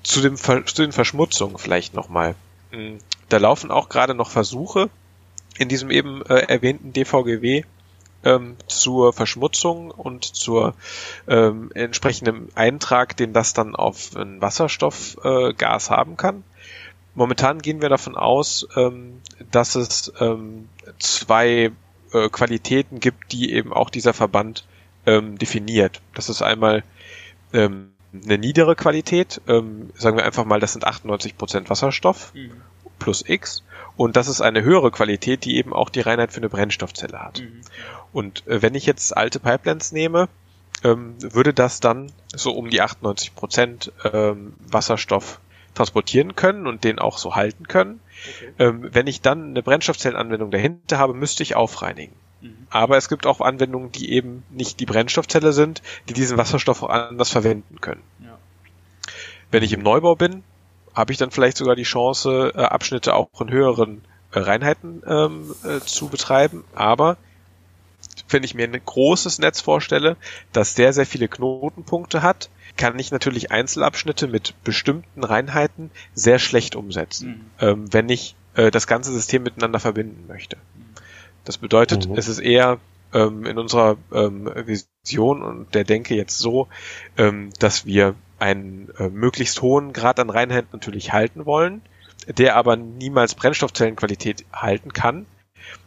Zu, 0.02 0.20
dem 0.22 0.36
Ver 0.36 0.66
zu 0.66 0.82
den 0.82 0.92
Verschmutzungen 0.92 1.58
vielleicht 1.58 1.94
nochmal. 1.94 2.34
Hm, 2.70 2.98
da 3.28 3.36
laufen 3.36 3.70
auch 3.70 3.88
gerade 3.88 4.14
noch 4.14 4.30
Versuche, 4.30 4.90
in 5.58 5.68
diesem 5.68 5.90
eben 5.90 6.22
äh, 6.26 6.34
erwähnten 6.34 6.92
DVGW 6.92 7.64
ähm, 8.24 8.56
zur 8.66 9.12
Verschmutzung 9.12 9.90
und 9.90 10.24
zur 10.24 10.74
ähm, 11.28 11.70
entsprechenden 11.74 12.48
Eintrag, 12.54 13.16
den 13.16 13.32
das 13.32 13.52
dann 13.52 13.74
auf 13.74 14.14
ein 14.16 14.40
Wasserstoffgas 14.40 15.86
äh, 15.88 15.90
haben 15.90 16.16
kann. 16.16 16.44
Momentan 17.14 17.60
gehen 17.60 17.82
wir 17.82 17.88
davon 17.88 18.16
aus, 18.16 18.66
ähm, 18.76 19.20
dass 19.50 19.74
es 19.74 20.12
ähm, 20.18 20.68
zwei 20.98 21.72
äh, 22.12 22.28
Qualitäten 22.30 23.00
gibt, 23.00 23.32
die 23.32 23.52
eben 23.52 23.72
auch 23.72 23.90
dieser 23.90 24.14
Verband 24.14 24.64
ähm, 25.04 25.36
definiert. 25.36 26.00
Das 26.14 26.28
ist 26.28 26.42
einmal 26.42 26.84
ähm, 27.52 27.92
eine 28.24 28.38
niedere 28.38 28.76
Qualität, 28.76 29.40
ähm, 29.46 29.90
sagen 29.94 30.16
wir 30.16 30.24
einfach 30.24 30.44
mal, 30.44 30.60
das 30.60 30.72
sind 30.72 30.86
98% 30.86 31.68
Wasserstoff 31.68 32.32
mhm. 32.34 32.52
plus 32.98 33.24
X 33.26 33.62
und 33.96 34.16
das 34.16 34.28
ist 34.28 34.40
eine 34.40 34.62
höhere 34.62 34.90
Qualität, 34.90 35.44
die 35.44 35.56
eben 35.56 35.72
auch 35.72 35.90
die 35.90 36.00
Reinheit 36.00 36.32
für 36.32 36.38
eine 36.38 36.48
Brennstoffzelle 36.48 37.20
hat. 37.20 37.40
Mhm. 37.40 37.60
Und 38.12 38.46
äh, 38.46 38.62
wenn 38.62 38.74
ich 38.74 38.86
jetzt 38.86 39.16
alte 39.16 39.40
Pipelines 39.40 39.92
nehme, 39.92 40.28
ähm, 40.84 41.14
würde 41.20 41.54
das 41.54 41.80
dann 41.80 42.10
so 42.34 42.52
um 42.52 42.70
die 42.70 42.80
98 42.80 43.34
Prozent 43.34 43.92
ähm, 44.04 44.54
Wasserstoff 44.58 45.40
transportieren 45.74 46.36
können 46.36 46.66
und 46.66 46.84
den 46.84 46.98
auch 46.98 47.18
so 47.18 47.34
halten 47.34 47.66
können. 47.66 48.00
Okay. 48.36 48.52
Ähm, 48.58 48.88
wenn 48.92 49.06
ich 49.06 49.20
dann 49.20 49.50
eine 49.50 49.62
Brennstoffzellenanwendung 49.62 50.50
dahinter 50.50 50.98
habe, 50.98 51.14
müsste 51.14 51.42
ich 51.42 51.56
aufreinigen. 51.56 52.14
Mhm. 52.40 52.66
Aber 52.70 52.96
es 52.96 53.08
gibt 53.08 53.26
auch 53.26 53.40
Anwendungen, 53.40 53.92
die 53.92 54.12
eben 54.12 54.42
nicht 54.50 54.80
die 54.80 54.86
Brennstoffzelle 54.86 55.52
sind, 55.52 55.82
die 56.08 56.12
diesen 56.12 56.36
Wasserstoff 56.36 56.82
auch 56.82 56.90
anders 56.90 57.30
verwenden 57.30 57.80
können. 57.80 58.02
Ja. 58.20 58.38
Wenn 59.50 59.62
ich 59.62 59.72
im 59.72 59.82
Neubau 59.82 60.14
bin, 60.14 60.44
habe 60.94 61.12
ich 61.12 61.18
dann 61.18 61.30
vielleicht 61.30 61.56
sogar 61.56 61.76
die 61.76 61.82
Chance, 61.82 62.52
äh, 62.54 62.58
Abschnitte 62.58 63.14
auch 63.14 63.40
in 63.40 63.50
höheren 63.50 64.02
äh, 64.32 64.38
Reinheiten 64.38 65.02
ähm, 65.06 65.54
äh, 65.64 65.80
zu 65.80 66.08
betreiben. 66.08 66.64
Aber 66.74 67.16
wenn 68.28 68.42
ich 68.42 68.54
mir 68.54 68.64
ein 68.64 68.80
großes 68.84 69.38
Netz 69.38 69.60
vorstelle, 69.60 70.16
das 70.52 70.74
sehr, 70.74 70.92
sehr 70.92 71.06
viele 71.06 71.28
Knotenpunkte 71.28 72.22
hat, 72.22 72.50
kann 72.76 72.98
ich 72.98 73.10
natürlich 73.10 73.50
Einzelabschnitte 73.50 74.26
mit 74.26 74.54
bestimmten 74.64 75.24
Reinheiten 75.24 75.90
sehr 76.14 76.38
schlecht 76.38 76.74
umsetzen, 76.74 77.28
mhm. 77.28 77.66
ähm, 77.66 77.92
wenn 77.92 78.08
ich 78.08 78.34
äh, 78.54 78.70
das 78.70 78.86
ganze 78.86 79.12
System 79.12 79.42
miteinander 79.42 79.80
verbinden 79.80 80.26
möchte. 80.26 80.56
Das 81.44 81.58
bedeutet, 81.58 82.08
mhm. 82.08 82.16
es 82.16 82.28
ist 82.28 82.38
eher 82.38 82.78
ähm, 83.12 83.44
in 83.44 83.58
unserer 83.58 83.96
ähm, 84.12 84.50
Vision 84.66 85.42
und 85.42 85.74
der 85.74 85.84
Denke 85.84 86.14
jetzt 86.14 86.38
so, 86.38 86.68
ähm, 87.18 87.50
dass 87.58 87.84
wir 87.84 88.14
einen 88.42 88.90
äh, 88.98 89.08
möglichst 89.08 89.62
hohen 89.62 89.92
Grad 89.92 90.18
an 90.18 90.28
Reinheit 90.28 90.72
natürlich 90.72 91.12
halten 91.12 91.46
wollen, 91.46 91.80
der 92.26 92.56
aber 92.56 92.76
niemals 92.76 93.36
Brennstoffzellenqualität 93.36 94.44
halten 94.52 94.92
kann 94.92 95.26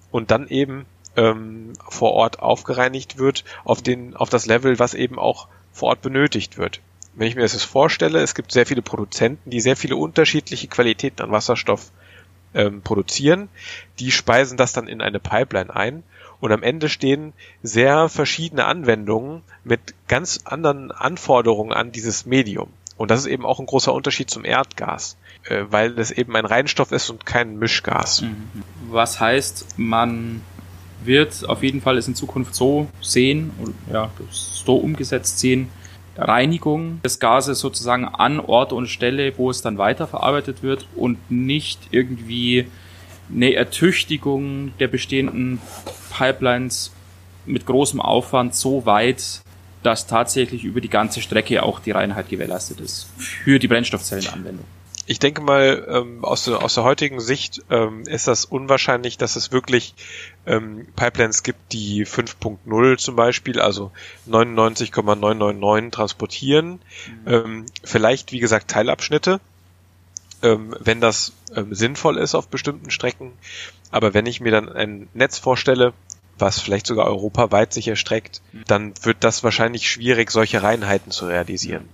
und 0.10 0.32
dann 0.32 0.48
eben 0.48 0.86
ähm, 1.18 1.74
vor 1.90 2.14
Ort 2.14 2.40
aufgereinigt 2.40 3.18
wird 3.18 3.44
auf 3.66 3.82
den 3.82 4.16
auf 4.16 4.30
das 4.30 4.46
Level, 4.46 4.80
was 4.80 4.94
eben 4.94 5.20
auch 5.20 5.48
vor 5.74 5.90
Ort 5.90 6.02
benötigt 6.02 6.58
wird. 6.58 6.80
Wenn 7.14 7.28
ich 7.28 7.36
mir 7.36 7.42
das 7.42 7.54
jetzt 7.54 7.64
vorstelle, 7.64 8.22
es 8.22 8.36
gibt 8.36 8.54
sehr 8.54 8.66
viele 8.66 8.82
Produzenten, 8.82 9.50
die 9.50 9.60
sehr 9.60 9.76
viele 9.76 9.98
unterschiedliche 9.98 10.68
Qualitäten 10.68 11.22
an 11.22 11.32
Wasserstoff 11.32 11.92
ähm, 12.54 12.82
produzieren, 12.82 13.50
die 14.00 14.12
speisen 14.12 14.58
das 14.58 14.72
dann 14.72 14.88
in 14.88 15.02
eine 15.02 15.20
Pipeline 15.20 15.76
ein 15.76 16.04
und 16.40 16.52
am 16.52 16.64
Ende 16.64 16.90
stehen 16.90 17.34
sehr 17.64 18.10
verschiedene 18.10 18.66
Anwendungen 18.66 19.42
mit 19.64 19.96
ganz 20.08 20.42
anderen 20.46 20.92
Anforderungen 20.92 21.74
an 21.74 21.92
dieses 21.92 22.26
Medium. 22.26 22.70
Und 22.98 23.12
das 23.12 23.22
ist 23.22 23.26
eben 23.28 23.46
auch 23.46 23.60
ein 23.60 23.66
großer 23.66 23.94
Unterschied 23.94 24.30
zum 24.30 24.46
Erdgas, 24.46 25.18
äh, 25.44 25.66
weil 25.70 26.00
es 26.00 26.12
eben 26.12 26.36
ein 26.36 26.46
Reinstoff 26.46 26.92
ist 26.92 27.10
und 27.10 27.26
kein 27.26 27.58
Mischgas. 27.60 28.22
Mhm. 28.22 28.64
Was 28.90 29.20
heißt, 29.20 29.78
man 29.78 30.42
wird 31.04 31.48
auf 31.48 31.62
jeden 31.62 31.82
Fall 31.82 31.98
es 31.98 32.08
in 32.08 32.16
Zukunft 32.16 32.56
so 32.56 32.88
sehen, 33.02 33.52
ja, 33.92 34.10
so 34.32 34.78
umgesetzt 34.78 35.40
sehen, 35.40 35.70
Reinigung 36.18 37.02
des 37.04 37.20
Gases 37.20 37.60
sozusagen 37.60 38.06
an 38.06 38.40
Ort 38.40 38.72
und 38.72 38.88
Stelle, 38.88 39.38
wo 39.38 39.50
es 39.50 39.62
dann 39.62 39.78
weiterverarbeitet 39.78 40.64
wird 40.64 40.88
und 40.96 41.30
nicht 41.30 41.80
irgendwie 41.92 42.68
eine 43.34 43.54
Ertüchtigung 43.54 44.74
der 44.80 44.88
bestehenden 44.88 45.60
Pipelines 46.18 46.92
mit 47.46 47.66
großem 47.66 48.02
Aufwand 48.02 48.56
so 48.56 48.86
weit, 48.86 49.42
dass 49.84 50.08
tatsächlich 50.08 50.64
über 50.64 50.82
die 50.82 50.90
ganze 50.90 51.22
Strecke 51.22 51.62
auch 51.64 51.80
die 51.80 51.92
Reinheit 51.92 52.30
gewährleistet 52.30 52.80
ist 52.80 53.08
für 53.18 53.60
die 53.60 53.68
Brennstoffzellenanwendung 53.68 54.66
ich 55.08 55.20
denke 55.20 55.42
mal, 55.42 55.86
ähm, 55.88 56.26
aus, 56.26 56.46
der, 56.46 56.64
aus 56.64 56.74
der 56.76 56.84
heutigen 56.84 57.20
Sicht 57.20 57.62
ähm, 57.70 58.04
ist 58.08 58.28
das 58.28 58.46
unwahrscheinlich, 58.46 59.18
dass 59.18 59.36
es 59.36 59.52
wirklich 59.52 59.94
ähm, 60.48 60.88
Pipelines 60.96 61.44
gibt, 61.44 61.74
die 61.74 62.06
5.0 62.06 62.98
zum 62.98 63.16
Beispiel, 63.16 63.60
also 63.60 63.92
99,999 64.26 65.92
transportieren. 65.92 66.72
Mhm. 66.72 66.80
Ähm, 67.28 67.66
vielleicht, 67.84 68.32
wie 68.32 68.40
gesagt, 68.40 68.72
Teilabschnitte, 68.72 69.40
ähm, 70.42 70.76
wenn 70.80 71.02
das 71.02 71.34
ähm, 71.56 71.76
sinnvoll 71.76 72.18
ist 72.18 72.34
auf 72.34 72.48
bestimmten 72.48 72.90
Strecken. 72.90 73.32
Aber 73.92 74.16
wenn 74.16 74.26
ich 74.26 74.42
mir 74.42 74.52
dann 74.52 74.70
ein 74.70 75.08
Netz 75.14 75.38
vorstelle, 75.38 75.94
was 76.38 76.60
vielleicht 76.60 76.88
sogar 76.88 77.08
europaweit 77.08 77.74
sich 77.74 77.88
erstreckt, 77.88 78.42
mhm. 78.52 78.64
dann 78.68 78.94
wird 79.04 79.18
das 79.22 79.44
wahrscheinlich 79.44 79.90
schwierig, 79.90 80.32
solche 80.32 80.64
Reinheiten 80.64 81.12
zu 81.12 81.28
realisieren. 81.28 81.88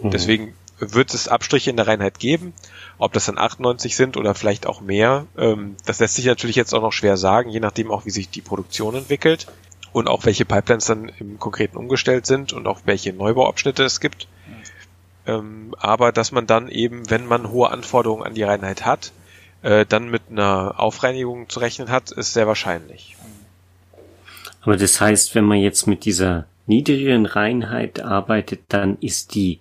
Mhm. 0.00 0.10
Deswegen 0.10 0.54
wird 0.78 1.14
es 1.14 1.28
Abstriche 1.28 1.70
in 1.70 1.76
der 1.76 1.86
Reinheit 1.86 2.18
geben. 2.18 2.52
Ob 2.98 3.12
das 3.12 3.26
dann 3.26 3.38
98 3.38 3.96
sind 3.96 4.16
oder 4.16 4.34
vielleicht 4.34 4.66
auch 4.66 4.80
mehr, 4.80 5.26
ähm, 5.36 5.76
das 5.84 6.00
lässt 6.00 6.14
sich 6.14 6.26
natürlich 6.26 6.56
jetzt 6.56 6.74
auch 6.74 6.82
noch 6.82 6.92
schwer 6.92 7.16
sagen, 7.16 7.50
je 7.50 7.60
nachdem 7.60 7.90
auch, 7.90 8.06
wie 8.06 8.10
sich 8.10 8.28
die 8.30 8.40
Produktion 8.40 8.94
entwickelt 8.94 9.46
und 9.92 10.08
auch 10.08 10.24
welche 10.24 10.44
Pipelines 10.44 10.86
dann 10.86 11.10
im 11.18 11.38
Konkreten 11.38 11.76
umgestellt 11.76 12.26
sind 12.26 12.52
und 12.52 12.66
auch 12.66 12.80
welche 12.84 13.12
Neubauabschnitte 13.12 13.84
es 13.84 14.00
gibt. 14.00 14.28
Ähm, 15.26 15.74
aber 15.78 16.12
dass 16.12 16.32
man 16.32 16.46
dann 16.46 16.68
eben, 16.68 17.08
wenn 17.10 17.26
man 17.26 17.50
hohe 17.50 17.70
Anforderungen 17.70 18.24
an 18.24 18.34
die 18.34 18.42
Reinheit 18.42 18.84
hat, 18.84 19.12
äh, 19.62 19.86
dann 19.86 20.10
mit 20.10 20.22
einer 20.30 20.74
Aufreinigung 20.78 21.48
zu 21.48 21.60
rechnen 21.60 21.90
hat, 21.90 22.10
ist 22.10 22.34
sehr 22.34 22.46
wahrscheinlich. 22.46 23.16
Aber 24.64 24.76
das 24.76 25.00
heißt, 25.00 25.34
wenn 25.34 25.44
man 25.44 25.58
jetzt 25.58 25.86
mit 25.86 26.04
dieser 26.04 26.46
niedrigeren 26.66 27.26
Reinheit 27.26 28.00
arbeitet, 28.00 28.62
dann 28.68 28.96
ist 29.00 29.34
die 29.34 29.60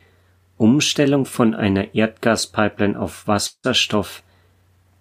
Umstellung 0.58 1.26
von 1.26 1.54
einer 1.54 1.94
Erdgaspipeline 1.94 3.00
auf 3.00 3.28
Wasserstoff 3.28 4.24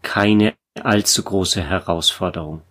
keine 0.02 0.54
allzu 0.82 1.22
große 1.22 1.62
Herausforderung. 1.62 2.62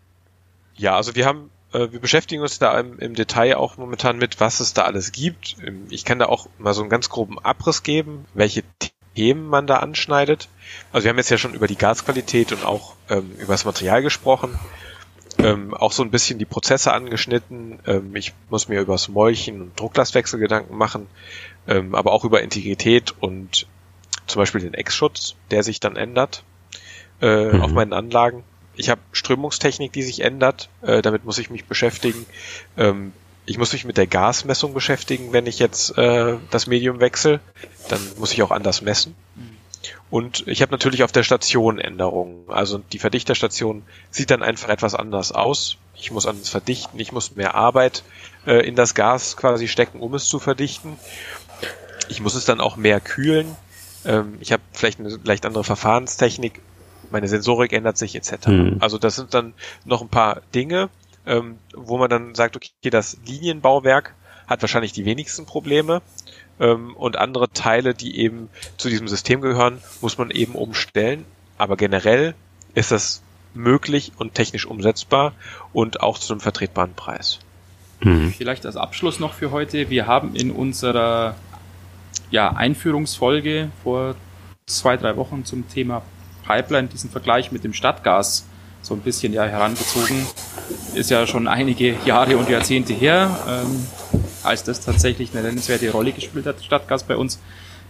Ja, 0.75 0.97
also 0.97 1.15
wir 1.15 1.25
haben, 1.25 1.49
äh, 1.71 1.91
wir 1.91 1.99
beschäftigen 1.99 2.41
uns 2.41 2.59
da 2.59 2.77
im, 2.79 2.99
im, 2.99 3.13
Detail 3.13 3.55
auch 3.55 3.77
momentan 3.77 4.17
mit, 4.17 4.39
was 4.39 4.59
es 4.59 4.73
da 4.73 4.83
alles 4.83 5.13
gibt. 5.13 5.55
Ähm, 5.65 5.85
ich 5.89 6.03
kann 6.03 6.19
da 6.19 6.25
auch 6.25 6.49
mal 6.57 6.73
so 6.73 6.81
einen 6.81 6.89
ganz 6.89 7.09
groben 7.09 7.39
Abriss 7.39 7.83
geben, 7.83 8.25
welche 8.33 8.63
Themen 9.15 9.47
man 9.47 9.67
da 9.67 9.77
anschneidet. 9.77 10.49
Also 10.91 11.05
wir 11.05 11.09
haben 11.09 11.17
jetzt 11.17 11.29
ja 11.29 11.37
schon 11.37 11.53
über 11.53 11.67
die 11.67 11.77
Gasqualität 11.77 12.51
und 12.51 12.65
auch 12.65 12.95
ähm, 13.09 13.31
über 13.37 13.53
das 13.53 13.63
Material 13.65 14.01
gesprochen. 14.01 14.59
Ähm, 15.37 15.73
auch 15.73 15.91
so 15.91 16.03
ein 16.03 16.11
bisschen 16.11 16.39
die 16.39 16.45
Prozesse 16.45 16.93
angeschnitten. 16.93 17.79
Ähm, 17.87 18.15
ich 18.15 18.33
muss 18.49 18.67
mir 18.67 18.81
über 18.81 18.93
das 18.93 19.07
Molchen 19.07 19.61
und 19.61 19.79
Drucklastwechsel 19.79 20.39
Gedanken 20.39 20.77
machen 20.77 21.07
ähm, 21.67 21.95
aber 21.95 22.11
auch 22.11 22.25
über 22.25 22.41
Integrität 22.41 23.13
und 23.19 23.67
zum 24.27 24.39
Beispiel 24.39 24.61
den 24.61 24.73
Ex-Schutz, 24.73 25.35
der 25.51 25.63
sich 25.63 25.79
dann 25.79 25.95
ändert 25.95 26.43
äh, 27.21 27.51
mhm. 27.51 27.61
auf 27.61 27.71
meinen 27.71 27.93
Anlagen. 27.93 28.43
Ich 28.75 28.89
habe 28.89 29.01
Strömungstechnik, 29.11 29.91
die 29.91 30.03
sich 30.03 30.21
ändert, 30.21 30.69
äh, 30.81 31.01
damit 31.01 31.25
muss 31.25 31.37
ich 31.37 31.49
mich 31.49 31.65
beschäftigen. 31.65 32.25
Ähm, 32.77 33.13
ich 33.45 33.57
muss 33.57 33.73
mich 33.73 33.85
mit 33.85 33.97
der 33.97 34.07
Gasmessung 34.07 34.73
beschäftigen, 34.73 35.33
wenn 35.33 35.45
ich 35.45 35.59
jetzt 35.59 35.97
äh, 35.97 36.37
das 36.51 36.67
Medium 36.67 36.99
wechsle. 36.99 37.39
Dann 37.89 37.99
muss 38.17 38.31
ich 38.31 38.43
auch 38.43 38.51
anders 38.51 38.81
messen. 38.81 39.15
Und 40.09 40.47
ich 40.47 40.61
habe 40.61 40.71
natürlich 40.71 41.03
auf 41.03 41.11
der 41.11 41.23
Station 41.23 41.79
Änderungen. 41.79 42.45
Also 42.47 42.79
die 42.79 42.99
Verdichterstation 42.99 43.83
sieht 44.09 44.31
dann 44.31 44.43
einfach 44.43 44.69
etwas 44.69 44.95
anders 44.95 45.31
aus. 45.31 45.77
Ich 45.95 46.11
muss 46.11 46.25
anders 46.25 46.49
verdichten, 46.49 46.99
ich 46.99 47.11
muss 47.11 47.35
mehr 47.35 47.55
Arbeit 47.55 48.03
äh, 48.45 48.65
in 48.67 48.75
das 48.75 48.95
Gas 48.95 49.37
quasi 49.37 49.67
stecken, 49.67 49.99
um 49.99 50.13
es 50.13 50.25
zu 50.25 50.39
verdichten. 50.39 50.97
Ich 52.09 52.21
muss 52.21 52.35
es 52.35 52.45
dann 52.45 52.59
auch 52.59 52.75
mehr 52.75 52.99
kühlen. 52.99 53.55
Ähm, 54.05 54.37
ich 54.39 54.51
habe 54.51 54.63
vielleicht 54.73 54.99
eine 54.99 55.19
leicht 55.23 55.45
andere 55.45 55.63
Verfahrenstechnik. 55.63 56.61
Meine 57.11 57.27
Sensorik 57.27 57.73
ändert 57.73 57.97
sich 57.97 58.15
etc. 58.15 58.47
Mhm. 58.47 58.77
Also 58.79 58.97
das 58.97 59.15
sind 59.15 59.33
dann 59.33 59.53
noch 59.85 60.01
ein 60.01 60.09
paar 60.09 60.41
Dinge, 60.53 60.89
ähm, 61.25 61.57
wo 61.75 61.97
man 61.97 62.09
dann 62.09 62.35
sagt, 62.35 62.55
okay, 62.55 62.89
das 62.89 63.17
Linienbauwerk 63.25 64.15
hat 64.47 64.61
wahrscheinlich 64.61 64.91
die 64.91 65.05
wenigsten 65.05 65.45
Probleme 65.45 66.01
ähm, 66.61 66.95
und 66.95 67.17
andere 67.17 67.51
Teile, 67.51 67.93
die 67.93 68.17
eben 68.19 68.49
zu 68.77 68.87
diesem 68.87 69.09
System 69.09 69.41
gehören, 69.41 69.81
muss 69.99 70.17
man 70.17 70.31
eben 70.31 70.53
umstellen. 70.53 71.25
Aber 71.57 71.75
generell 71.75 72.35
ist 72.73 72.91
das 72.91 73.21
möglich 73.53 74.13
und 74.17 74.35
technisch 74.35 74.65
umsetzbar 74.65 75.33
und 75.73 76.01
auch 76.01 76.17
zu 76.17 76.31
einem 76.31 76.39
vertretbaren 76.39 76.93
Preis. 76.93 77.39
Mhm. 77.99 78.33
Vielleicht 78.37 78.65
als 78.65 78.77
Abschluss 78.77 79.19
noch 79.19 79.33
für 79.33 79.51
heute. 79.51 79.89
Wir 79.89 80.07
haben 80.07 80.35
in 80.35 80.51
unserer 80.51 81.35
ja, 82.29 82.49
Einführungsfolge 82.49 83.69
vor 83.83 84.15
zwei, 84.65 84.95
drei 84.95 85.17
Wochen 85.17 85.43
zum 85.43 85.67
Thema 85.67 86.01
Pipeline, 86.45 86.87
diesen 86.87 87.09
Vergleich 87.09 87.51
mit 87.51 87.63
dem 87.63 87.73
Stadtgas 87.73 88.45
so 88.81 88.93
ein 88.93 89.01
bisschen 89.01 89.33
ja 89.33 89.43
herangezogen. 89.43 90.25
Ist 90.95 91.09
ja 91.09 91.27
schon 91.27 91.47
einige 91.47 91.95
Jahre 92.05 92.37
und 92.37 92.49
Jahrzehnte 92.49 92.93
her, 92.93 93.37
ähm, 93.47 93.85
als 94.43 94.63
das 94.63 94.81
tatsächlich 94.81 95.31
eine 95.33 95.43
nennenswerte 95.43 95.91
Rolle 95.91 96.11
gespielt 96.11 96.45
hat, 96.45 96.63
Stadtgas 96.63 97.03
bei 97.03 97.15
uns. 97.15 97.39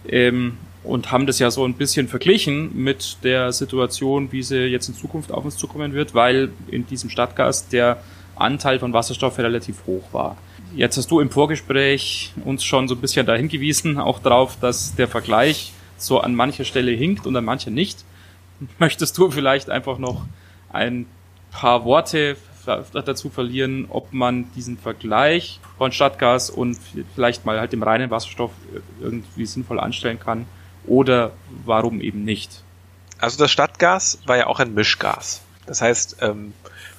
Ähm, 0.08 0.58
und 0.84 1.12
haben 1.12 1.26
das 1.26 1.38
ja 1.38 1.50
so 1.50 1.64
ein 1.64 1.74
bisschen 1.74 2.08
verglichen 2.08 2.70
mit 2.74 3.18
der 3.22 3.52
Situation, 3.52 4.32
wie 4.32 4.42
sie 4.42 4.64
jetzt 4.64 4.88
in 4.88 4.94
Zukunft 4.94 5.30
auf 5.30 5.44
uns 5.44 5.56
zukommen 5.56 5.92
wird, 5.92 6.14
weil 6.14 6.50
in 6.68 6.86
diesem 6.86 7.08
Stadtgas 7.08 7.68
der 7.68 8.02
Anteil 8.34 8.78
von 8.78 8.92
Wasserstoff 8.92 9.38
relativ 9.38 9.86
hoch 9.86 10.02
war. 10.12 10.36
Jetzt 10.74 10.96
hast 10.96 11.10
du 11.10 11.20
im 11.20 11.30
Vorgespräch 11.30 12.32
uns 12.44 12.64
schon 12.64 12.88
so 12.88 12.94
ein 12.94 13.00
bisschen 13.00 13.26
dahin 13.26 13.48
gewiesen, 13.48 13.98
auch 13.98 14.18
darauf, 14.18 14.58
dass 14.58 14.94
der 14.94 15.06
Vergleich 15.06 15.72
so 15.98 16.18
an 16.20 16.34
mancher 16.34 16.64
Stelle 16.64 16.92
hinkt 16.92 17.26
und 17.26 17.36
an 17.36 17.44
mancher 17.44 17.70
nicht. 17.70 18.04
Möchtest 18.78 19.16
du 19.18 19.30
vielleicht 19.30 19.70
einfach 19.70 19.98
noch 19.98 20.24
ein 20.72 21.06
paar 21.50 21.84
Worte 21.84 22.36
dazu 22.64 23.30
verlieren, 23.30 23.86
ob 23.88 24.12
man 24.12 24.52
diesen 24.52 24.78
Vergleich 24.78 25.60
von 25.78 25.92
Stadtgas 25.92 26.50
und 26.50 26.78
vielleicht 27.14 27.44
mal 27.44 27.58
halt 27.58 27.72
dem 27.72 27.82
reinen 27.82 28.10
Wasserstoff 28.10 28.52
irgendwie 29.00 29.46
sinnvoll 29.46 29.80
anstellen 29.80 30.18
kann 30.18 30.46
oder 30.86 31.32
warum 31.64 32.00
eben 32.00 32.24
nicht? 32.24 32.62
Also 33.18 33.38
das 33.38 33.50
Stadtgas 33.52 34.18
war 34.26 34.36
ja 34.36 34.46
auch 34.46 34.60
ein 34.60 34.74
Mischgas. 34.74 35.42
Das 35.66 35.80
heißt, 35.80 36.16
ähm, 36.20 36.54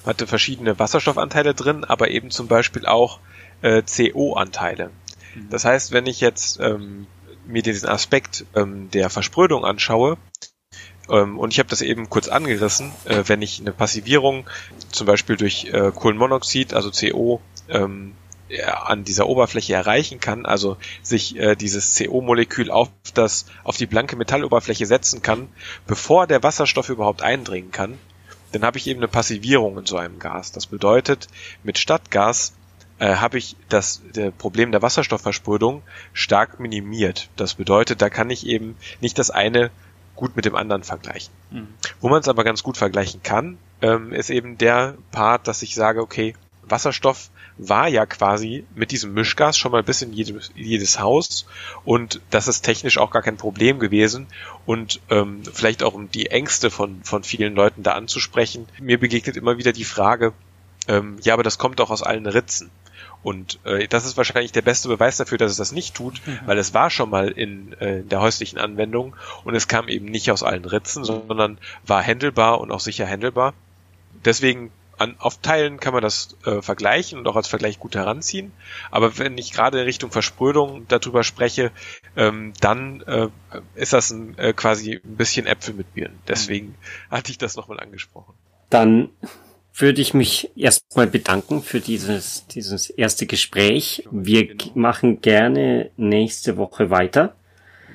hatte 0.06 0.26
verschiedene 0.26 0.78
Wasserstoffanteile 0.78 1.54
drin, 1.54 1.84
aber 1.84 2.10
eben 2.10 2.30
zum 2.30 2.48
Beispiel 2.48 2.86
auch 2.86 3.20
äh, 3.62 3.82
CO-Anteile. 3.82 4.90
Mhm. 5.34 5.50
Das 5.50 5.64
heißt, 5.64 5.92
wenn 5.92 6.06
ich 6.06 6.20
jetzt 6.20 6.60
ähm, 6.60 7.06
mir 7.46 7.62
diesen 7.62 7.88
Aspekt 7.88 8.46
ähm, 8.54 8.90
der 8.90 9.10
Versprödung 9.10 9.64
anschaue, 9.64 10.16
und 11.06 11.52
ich 11.52 11.58
habe 11.58 11.68
das 11.68 11.82
eben 11.82 12.08
kurz 12.08 12.28
angerissen, 12.28 12.92
äh, 13.04 13.24
wenn 13.26 13.42
ich 13.42 13.60
eine 13.60 13.72
Passivierung 13.72 14.48
zum 14.90 15.06
Beispiel 15.06 15.36
durch 15.36 15.66
äh, 15.66 15.92
Kohlenmonoxid, 15.94 16.72
also 16.74 16.90
CO, 16.90 17.40
ähm, 17.68 18.14
an 18.84 19.04
dieser 19.04 19.26
Oberfläche 19.26 19.74
erreichen 19.74 20.20
kann, 20.20 20.46
also 20.46 20.76
sich 21.02 21.36
äh, 21.36 21.56
dieses 21.56 21.96
CO-Molekül 21.98 22.70
auf 22.70 22.90
das 23.14 23.46
auf 23.64 23.76
die 23.76 23.86
blanke 23.86 24.16
Metalloberfläche 24.16 24.86
setzen 24.86 25.22
kann, 25.22 25.48
bevor 25.86 26.26
der 26.26 26.42
Wasserstoff 26.42 26.88
überhaupt 26.88 27.22
eindringen 27.22 27.70
kann, 27.70 27.98
dann 28.52 28.62
habe 28.62 28.78
ich 28.78 28.86
eben 28.86 29.00
eine 29.00 29.08
Passivierung 29.08 29.78
in 29.78 29.86
so 29.86 29.96
einem 29.96 30.18
Gas. 30.18 30.52
Das 30.52 30.66
bedeutet, 30.66 31.28
mit 31.62 31.78
Stadtgas 31.78 32.54
äh, 32.98 33.16
habe 33.16 33.38
ich 33.38 33.56
das 33.68 34.02
der 34.14 34.30
Problem 34.30 34.72
der 34.72 34.82
Wasserstoffversprödung 34.82 35.82
stark 36.12 36.60
minimiert. 36.60 37.30
Das 37.36 37.54
bedeutet, 37.54 38.02
da 38.02 38.10
kann 38.10 38.30
ich 38.30 38.46
eben 38.46 38.76
nicht 39.00 39.18
das 39.18 39.30
eine 39.30 39.70
gut 40.16 40.36
mit 40.36 40.44
dem 40.44 40.54
anderen 40.54 40.84
vergleichen. 40.84 41.32
Mhm. 41.50 41.68
Wo 42.00 42.08
man 42.08 42.20
es 42.20 42.28
aber 42.28 42.44
ganz 42.44 42.62
gut 42.62 42.76
vergleichen 42.76 43.22
kann, 43.22 43.58
ähm, 43.82 44.12
ist 44.12 44.30
eben 44.30 44.58
der 44.58 44.96
Part, 45.10 45.48
dass 45.48 45.62
ich 45.62 45.74
sage, 45.74 46.00
okay, 46.00 46.34
Wasserstoff 46.62 47.30
war 47.56 47.88
ja 47.88 48.04
quasi 48.06 48.64
mit 48.74 48.90
diesem 48.90 49.14
Mischgas 49.14 49.56
schon 49.56 49.72
mal 49.72 49.82
bis 49.82 50.02
in 50.02 50.12
jedes, 50.12 50.50
jedes 50.54 50.98
Haus 50.98 51.46
und 51.84 52.20
das 52.30 52.48
ist 52.48 52.62
technisch 52.62 52.98
auch 52.98 53.10
gar 53.10 53.22
kein 53.22 53.36
Problem 53.36 53.78
gewesen 53.78 54.26
und 54.66 55.00
ähm, 55.10 55.42
vielleicht 55.52 55.82
auch 55.82 55.94
um 55.94 56.10
die 56.10 56.30
Ängste 56.30 56.70
von, 56.70 57.04
von 57.04 57.22
vielen 57.22 57.54
Leuten 57.54 57.82
da 57.82 57.92
anzusprechen. 57.92 58.66
Mir 58.80 58.98
begegnet 58.98 59.36
immer 59.36 59.56
wieder 59.58 59.72
die 59.72 59.84
Frage, 59.84 60.32
ähm, 60.88 61.18
ja, 61.22 61.34
aber 61.34 61.42
das 61.42 61.58
kommt 61.58 61.78
doch 61.78 61.90
aus 61.90 62.02
allen 62.02 62.26
Ritzen. 62.26 62.70
Und 63.22 63.58
äh, 63.64 63.88
das 63.88 64.04
ist 64.04 64.16
wahrscheinlich 64.16 64.52
der 64.52 64.62
beste 64.62 64.88
Beweis 64.88 65.16
dafür, 65.16 65.38
dass 65.38 65.50
es 65.50 65.56
das 65.56 65.72
nicht 65.72 65.94
tut, 65.94 66.20
mhm. 66.26 66.40
weil 66.46 66.58
es 66.58 66.74
war 66.74 66.90
schon 66.90 67.10
mal 67.10 67.28
in, 67.28 67.72
äh, 67.80 68.00
in 68.00 68.08
der 68.08 68.20
häuslichen 68.20 68.58
Anwendung 68.58 69.16
und 69.44 69.54
es 69.54 69.68
kam 69.68 69.88
eben 69.88 70.06
nicht 70.06 70.30
aus 70.30 70.42
allen 70.42 70.64
Ritzen, 70.64 71.04
sondern 71.04 71.58
war 71.86 72.02
händelbar 72.02 72.60
und 72.60 72.70
auch 72.70 72.80
sicher 72.80 73.06
händelbar. 73.06 73.54
Deswegen 74.24 74.70
an, 74.98 75.16
auf 75.18 75.38
Teilen 75.38 75.80
kann 75.80 75.92
man 75.92 76.02
das 76.02 76.36
äh, 76.44 76.62
vergleichen 76.62 77.18
und 77.18 77.26
auch 77.26 77.36
als 77.36 77.48
Vergleich 77.48 77.78
gut 77.78 77.94
heranziehen. 77.94 78.52
Aber 78.90 79.18
wenn 79.18 79.38
ich 79.38 79.52
gerade 79.52 79.78
in 79.78 79.84
Richtung 79.84 80.10
Versprödung 80.10 80.86
darüber 80.88 81.24
spreche, 81.24 81.72
ähm, 82.16 82.52
dann 82.60 83.00
äh, 83.02 83.28
ist 83.74 83.92
das 83.92 84.10
ein, 84.10 84.38
äh, 84.38 84.52
quasi 84.52 85.00
ein 85.04 85.16
bisschen 85.16 85.46
Äpfel 85.46 85.74
mit 85.74 85.94
Birnen. 85.94 86.18
Deswegen 86.28 86.68
mhm. 86.68 87.10
hatte 87.10 87.30
ich 87.30 87.38
das 87.38 87.56
nochmal 87.56 87.80
angesprochen. 87.80 88.34
Dann 88.70 89.10
würde 89.76 90.00
ich 90.00 90.14
mich 90.14 90.50
erstmal 90.56 91.06
bedanken 91.06 91.62
für 91.62 91.80
dieses, 91.80 92.46
dieses 92.46 92.90
erste 92.90 93.26
Gespräch. 93.26 94.06
Wir 94.10 94.46
genau. 94.46 94.70
machen 94.74 95.20
gerne 95.20 95.90
nächste 95.96 96.56
Woche 96.56 96.90
weiter. 96.90 97.34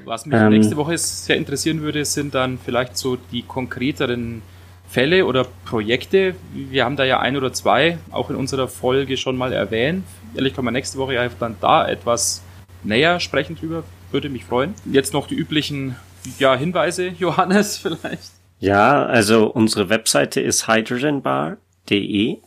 Was 0.03 0.25
mich 0.25 0.39
ähm, 0.39 0.49
nächste 0.49 0.75
Woche 0.75 0.97
sehr 0.97 1.37
interessieren 1.37 1.81
würde, 1.81 2.03
sind 2.03 2.35
dann 2.35 2.57
vielleicht 2.57 2.97
so 2.97 3.15
die 3.15 3.43
konkreteren 3.43 4.41
Fälle 4.89 5.25
oder 5.25 5.45
Projekte. 5.65 6.35
Wir 6.53 6.83
haben 6.83 6.95
da 6.95 7.05
ja 7.05 7.19
ein 7.19 7.37
oder 7.37 7.53
zwei 7.53 7.97
auch 8.11 8.29
in 8.29 8.35
unserer 8.35 8.67
Folge 8.67 9.15
schon 9.15 9.37
mal 9.37 9.53
erwähnt. 9.53 10.03
Ehrlich 10.35 10.55
kann 10.55 10.65
man 10.65 10.73
nächste 10.73 10.97
Woche 10.97 11.13
ja 11.13 11.29
dann 11.39 11.55
da 11.61 11.87
etwas 11.87 12.41
näher 12.83 13.19
sprechen 13.19 13.55
drüber. 13.55 13.83
Würde 14.11 14.29
mich 14.29 14.45
freuen. 14.45 14.73
Jetzt 14.91 15.13
noch 15.13 15.27
die 15.27 15.35
üblichen 15.35 15.95
ja, 16.39 16.55
Hinweise, 16.55 17.07
Johannes, 17.19 17.77
vielleicht. 17.77 18.31
Ja, 18.59 19.05
also 19.05 19.47
unsere 19.47 19.89
Webseite 19.89 20.41
ist 20.41 20.67
hydrogenbar 20.67 21.57
De. 21.89 22.37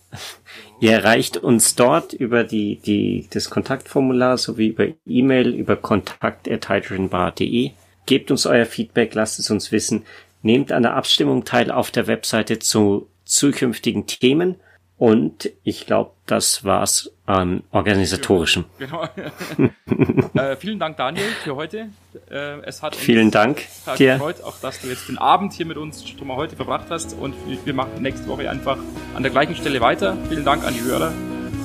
Ihr 0.81 0.93
erreicht 0.93 1.37
uns 1.37 1.75
dort 1.75 2.13
über 2.13 2.45
die, 2.45 2.77
die, 2.77 3.29
das 3.31 3.51
Kontaktformular 3.51 4.39
sowie 4.39 4.69
über 4.69 4.89
E-Mail 5.07 5.49
über 5.55 5.77
kontakt.hydrogenbar.de. 5.77 7.71
Gebt 8.07 8.31
uns 8.31 8.47
euer 8.47 8.67
Feedback, 8.67 9.15
lasst 9.15 9.39
es 9.39 9.51
uns 9.51 9.73
wissen. 9.73 10.05
Nehmt 10.43 10.73
an 10.73 10.83
der 10.83 10.95
Abstimmung 10.95 11.45
teil 11.45 11.71
auf 11.71 11.91
der 11.91 12.07
Webseite 12.09 12.59
zu 12.59 13.09
zukünftigen 13.25 14.07
Themen 14.07 14.57
und 14.99 15.51
ich 15.65 15.87
glaube, 15.87 16.13
das 16.27 16.65
war's 16.65 17.13
an 17.33 17.63
organisatorischem. 17.71 18.65
Genau. 18.79 19.05
äh, 20.35 20.57
vielen 20.57 20.79
Dank, 20.79 20.97
Daniel, 20.97 21.25
für 21.43 21.57
heute. 21.57 21.89
Äh, 22.31 22.61
es 22.65 22.83
hat 22.83 22.95
vielen 22.95 23.31
Dank 23.31 23.63
dir. 23.99 24.15
gefreut, 24.15 24.43
auch 24.43 24.59
dass 24.61 24.81
du 24.81 24.89
jetzt 24.89 25.09
den 25.09 25.19
Abend 25.19 25.53
hier 25.53 25.67
mit 25.67 25.77
uns 25.77 26.09
schon 26.09 26.27
mal 26.27 26.37
heute 26.37 26.57
verbracht 26.57 26.87
hast. 26.91 27.15
Und 27.15 27.35
wir 27.65 27.75
machen 27.75 28.01
nächste 28.01 28.27
Woche 28.29 28.51
einfach 28.51 28.79
an 29.15 29.23
der 29.23 29.33
gleichen 29.33 29.57
Stelle 29.57 29.81
weiter. 29.81 30.17
Vielen 30.29 30.45
Dank 30.45 30.65
an 30.65 30.75
die 30.75 30.83
Hörer 30.83 31.13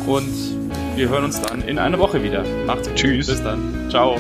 und 0.06 0.58
wir 0.96 1.10
hören 1.10 1.26
uns 1.26 1.42
dann 1.42 1.62
in 1.62 1.78
einer 1.80 2.00
Woche 2.00 2.24
wieder. 2.24 2.44
Macht's 2.66 2.88
gut. 2.88 2.98
Tschüss. 2.98 3.28
Bis 3.28 3.44
dann. 3.44 3.88
Ciao. 3.90 4.18